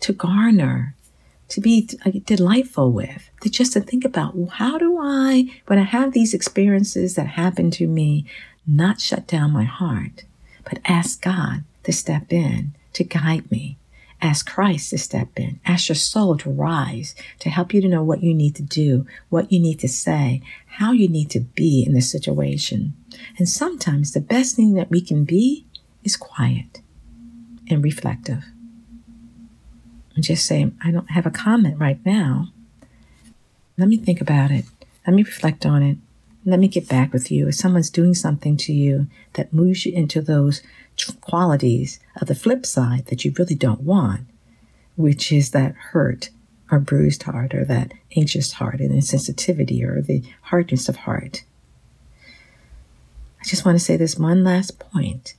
to 0.01 0.13
garner, 0.13 0.95
to 1.49 1.61
be 1.61 1.87
delightful 2.25 2.91
with, 2.91 3.29
to 3.41 3.49
just 3.49 3.73
to 3.73 3.81
think 3.81 4.05
about 4.05 4.35
how 4.53 4.77
do 4.77 4.97
I, 4.99 5.45
when 5.67 5.79
I 5.79 5.83
have 5.83 6.13
these 6.13 6.33
experiences 6.33 7.15
that 7.15 7.27
happen 7.27 7.71
to 7.71 7.87
me, 7.87 8.25
not 8.65 9.01
shut 9.01 9.27
down 9.27 9.51
my 9.51 9.65
heart, 9.65 10.23
but 10.63 10.79
ask 10.85 11.21
God 11.21 11.63
to 11.83 11.91
step 11.91 12.31
in 12.31 12.73
to 12.93 13.03
guide 13.03 13.51
me. 13.51 13.77
Ask 14.21 14.49
Christ 14.49 14.91
to 14.91 14.97
step 14.97 15.27
in. 15.35 15.59
Ask 15.65 15.89
your 15.89 15.95
soul 15.95 16.37
to 16.37 16.49
rise, 16.49 17.13
to 17.39 17.49
help 17.49 17.73
you 17.73 17.81
to 17.81 17.89
know 17.89 18.03
what 18.03 18.23
you 18.23 18.33
need 18.33 18.55
to 18.55 18.63
do, 18.63 19.05
what 19.29 19.51
you 19.51 19.59
need 19.59 19.79
to 19.79 19.89
say, 19.89 20.41
how 20.67 20.93
you 20.93 21.09
need 21.09 21.29
to 21.31 21.41
be 21.41 21.83
in 21.85 21.93
this 21.93 22.09
situation. 22.09 22.93
And 23.37 23.49
sometimes 23.49 24.13
the 24.13 24.21
best 24.21 24.55
thing 24.55 24.75
that 24.75 24.89
we 24.89 25.01
can 25.01 25.25
be 25.25 25.65
is 26.05 26.15
quiet 26.15 26.82
and 27.69 27.83
reflective. 27.83 28.45
And 30.15 30.23
just 30.23 30.45
say, 30.45 30.71
I 30.83 30.91
don't 30.91 31.11
have 31.11 31.25
a 31.25 31.31
comment 31.31 31.79
right 31.79 31.99
now. 32.05 32.49
Let 33.77 33.87
me 33.87 33.97
think 33.97 34.21
about 34.21 34.51
it. 34.51 34.65
Let 35.07 35.15
me 35.15 35.23
reflect 35.23 35.65
on 35.65 35.81
it. 35.81 35.97
Let 36.45 36.59
me 36.59 36.67
get 36.67 36.89
back 36.89 37.13
with 37.13 37.31
you. 37.31 37.47
If 37.47 37.55
someone's 37.55 37.89
doing 37.89 38.13
something 38.13 38.57
to 38.57 38.73
you 38.73 39.07
that 39.33 39.53
moves 39.53 39.85
you 39.85 39.93
into 39.93 40.21
those 40.21 40.61
qualities 41.21 41.99
of 42.19 42.27
the 42.27 42.35
flip 42.35 42.65
side 42.65 43.07
that 43.07 43.25
you 43.25 43.33
really 43.37 43.55
don't 43.55 43.81
want, 43.81 44.27
which 44.95 45.31
is 45.31 45.51
that 45.51 45.73
hurt 45.75 46.29
or 46.69 46.79
bruised 46.79 47.23
heart 47.23 47.53
or 47.53 47.65
that 47.65 47.93
anxious 48.15 48.53
heart 48.53 48.79
and 48.79 48.91
insensitivity 48.91 49.83
or 49.83 50.01
the 50.01 50.23
hardness 50.43 50.87
of 50.89 50.97
heart. 50.97 51.43
I 53.41 53.45
just 53.45 53.65
want 53.65 53.77
to 53.77 53.83
say 53.83 53.97
this 53.97 54.17
one 54.17 54.43
last 54.43 54.79
point. 54.79 55.35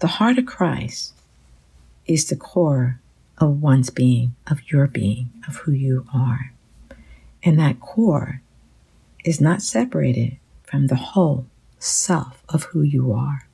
The 0.00 0.06
heart 0.06 0.38
of 0.38 0.46
Christ 0.46 1.12
is 2.06 2.26
the 2.26 2.36
core 2.36 3.00
of 3.38 3.60
one's 3.60 3.90
being, 3.90 4.34
of 4.46 4.70
your 4.70 4.86
being, 4.86 5.30
of 5.46 5.56
who 5.56 5.72
you 5.72 6.06
are. 6.14 6.52
And 7.42 7.58
that 7.58 7.80
core 7.80 8.42
is 9.24 9.40
not 9.40 9.62
separated 9.62 10.36
from 10.62 10.86
the 10.86 10.96
whole 10.96 11.46
self 11.78 12.42
of 12.48 12.64
who 12.64 12.82
you 12.82 13.12
are, 13.12 13.48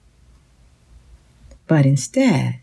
but 1.66 1.86
instead 1.86 2.60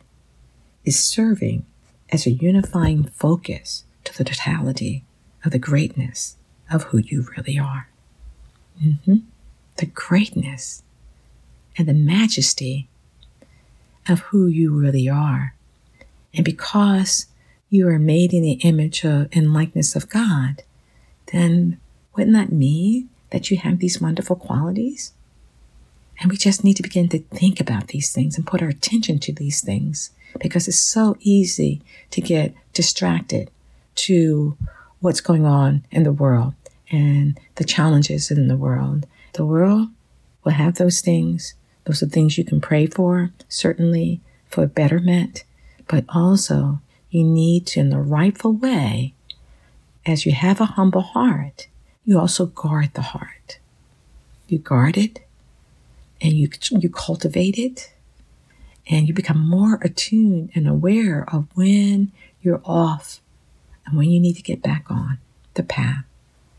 is 0.85 1.03
serving 1.03 1.65
as 2.09 2.25
a 2.25 2.31
unifying 2.31 3.03
focus 3.05 3.85
to 4.03 4.15
the 4.15 4.23
totality 4.23 5.03
of 5.43 5.51
the 5.51 5.59
greatness 5.59 6.37
of 6.71 6.83
who 6.83 6.99
you 6.99 7.27
really 7.35 7.57
are. 7.57 7.87
Mm-hmm. 8.83 9.17
The 9.77 9.85
greatness 9.87 10.83
and 11.77 11.87
the 11.87 11.93
majesty 11.93 12.89
of 14.07 14.19
who 14.21 14.47
you 14.47 14.71
really 14.71 15.07
are. 15.07 15.55
And 16.33 16.45
because 16.45 17.27
you 17.69 17.87
are 17.87 17.99
made 17.99 18.33
in 18.33 18.43
the 18.43 18.59
image 18.63 19.03
of, 19.03 19.29
and 19.31 19.53
likeness 19.53 19.95
of 19.95 20.09
God, 20.09 20.63
then 21.31 21.79
wouldn't 22.15 22.35
that 22.35 22.51
mean 22.51 23.09
that 23.31 23.49
you 23.49 23.57
have 23.57 23.79
these 23.79 24.01
wonderful 24.01 24.35
qualities? 24.35 25.13
And 26.19 26.29
we 26.29 26.37
just 26.37 26.63
need 26.63 26.75
to 26.75 26.83
begin 26.83 27.09
to 27.09 27.19
think 27.19 27.59
about 27.59 27.87
these 27.87 28.13
things 28.13 28.37
and 28.37 28.45
put 28.45 28.61
our 28.61 28.69
attention 28.69 29.19
to 29.19 29.33
these 29.33 29.61
things 29.61 30.11
because 30.39 30.67
it's 30.67 30.77
so 30.77 31.17
easy 31.21 31.81
to 32.11 32.21
get 32.21 32.53
distracted 32.73 33.49
to 33.95 34.57
what's 34.99 35.21
going 35.21 35.45
on 35.45 35.83
in 35.91 36.03
the 36.03 36.13
world 36.13 36.53
and 36.91 37.39
the 37.55 37.63
challenges 37.63 38.29
in 38.29 38.47
the 38.47 38.57
world. 38.57 39.07
The 39.33 39.45
world 39.45 39.89
will 40.43 40.51
have 40.51 40.75
those 40.75 41.01
things. 41.01 41.55
Those 41.85 42.03
are 42.03 42.07
things 42.07 42.37
you 42.37 42.43
can 42.43 42.61
pray 42.61 42.85
for, 42.85 43.31
certainly 43.49 44.21
for 44.47 44.67
betterment, 44.67 45.43
but 45.87 46.05
also 46.09 46.79
you 47.09 47.23
need 47.23 47.67
to, 47.67 47.79
in 47.79 47.89
the 47.89 47.99
rightful 47.99 48.53
way, 48.53 49.13
as 50.05 50.25
you 50.25 50.31
have 50.31 50.61
a 50.61 50.65
humble 50.65 51.01
heart, 51.01 51.67
you 52.05 52.19
also 52.19 52.45
guard 52.45 52.93
the 52.93 53.01
heart. 53.01 53.59
You 54.47 54.59
guard 54.59 54.97
it 54.97 55.25
and 56.19 56.33
you, 56.33 56.49
you 56.71 56.89
cultivate 56.89 57.57
it 57.57 57.93
and 58.87 59.07
you 59.07 59.13
become 59.13 59.47
more 59.47 59.79
attuned 59.81 60.51
and 60.55 60.67
aware 60.67 61.25
of 61.33 61.47
when 61.55 62.11
you're 62.41 62.61
off 62.65 63.21
and 63.85 63.97
when 63.97 64.09
you 64.09 64.19
need 64.19 64.35
to 64.35 64.43
get 64.43 64.61
back 64.61 64.85
on 64.89 65.19
the 65.53 65.63
path 65.63 66.03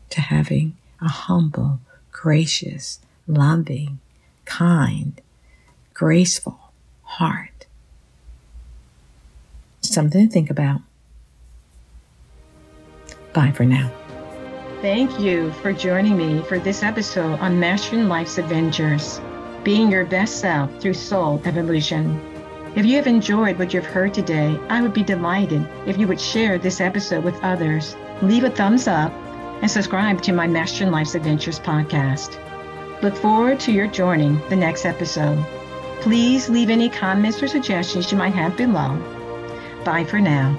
to 0.09 0.21
having 0.21 0.75
a 1.01 1.07
humble, 1.07 1.79
gracious, 2.11 2.99
loving, 3.27 3.99
kind, 4.45 5.19
graceful 5.93 6.59
heart. 7.03 7.65
Something 9.81 10.27
to 10.27 10.33
think 10.33 10.49
about. 10.49 10.81
Bye 13.33 13.51
for 13.51 13.65
now. 13.65 13.91
Thank 14.81 15.19
you 15.19 15.51
for 15.53 15.71
joining 15.71 16.17
me 16.17 16.41
for 16.43 16.59
this 16.59 16.83
episode 16.83 17.39
on 17.39 17.59
Mastering 17.59 18.07
Life's 18.09 18.37
Adventures, 18.37 19.21
being 19.63 19.89
your 19.89 20.05
best 20.05 20.39
self 20.39 20.69
through 20.81 20.95
soul 20.95 21.41
evolution. 21.45 22.19
If 22.75 22.85
you 22.85 22.95
have 22.97 23.07
enjoyed 23.07 23.57
what 23.57 23.73
you've 23.73 23.85
heard 23.85 24.13
today, 24.13 24.59
I 24.67 24.81
would 24.81 24.93
be 24.93 25.03
delighted 25.03 25.67
if 25.85 25.97
you 25.97 26.07
would 26.07 26.19
share 26.19 26.57
this 26.57 26.81
episode 26.81 27.23
with 27.23 27.41
others, 27.43 27.95
leave 28.21 28.43
a 28.43 28.49
thumbs 28.49 28.87
up, 28.87 29.13
and 29.61 29.69
subscribe 29.69 30.21
to 30.23 30.33
my 30.33 30.47
Mastering 30.47 30.91
Life's 30.91 31.15
Adventures 31.15 31.59
podcast. 31.59 32.37
Look 33.03 33.17
forward 33.17 33.59
to 33.59 33.73
your 33.73 33.87
joining 33.87 34.39
the 34.47 34.55
next 34.55 34.85
episode. 34.85 35.45
Please 35.99 36.47
leave 36.47 36.69
any 36.69 36.87
comments 36.87 37.43
or 37.43 37.49
suggestions 37.49 38.09
you 38.09 38.17
might 38.17 38.33
have 38.33 38.55
below. 38.55 38.95
Bye 39.83 40.05
for 40.05 40.21
now. 40.21 40.57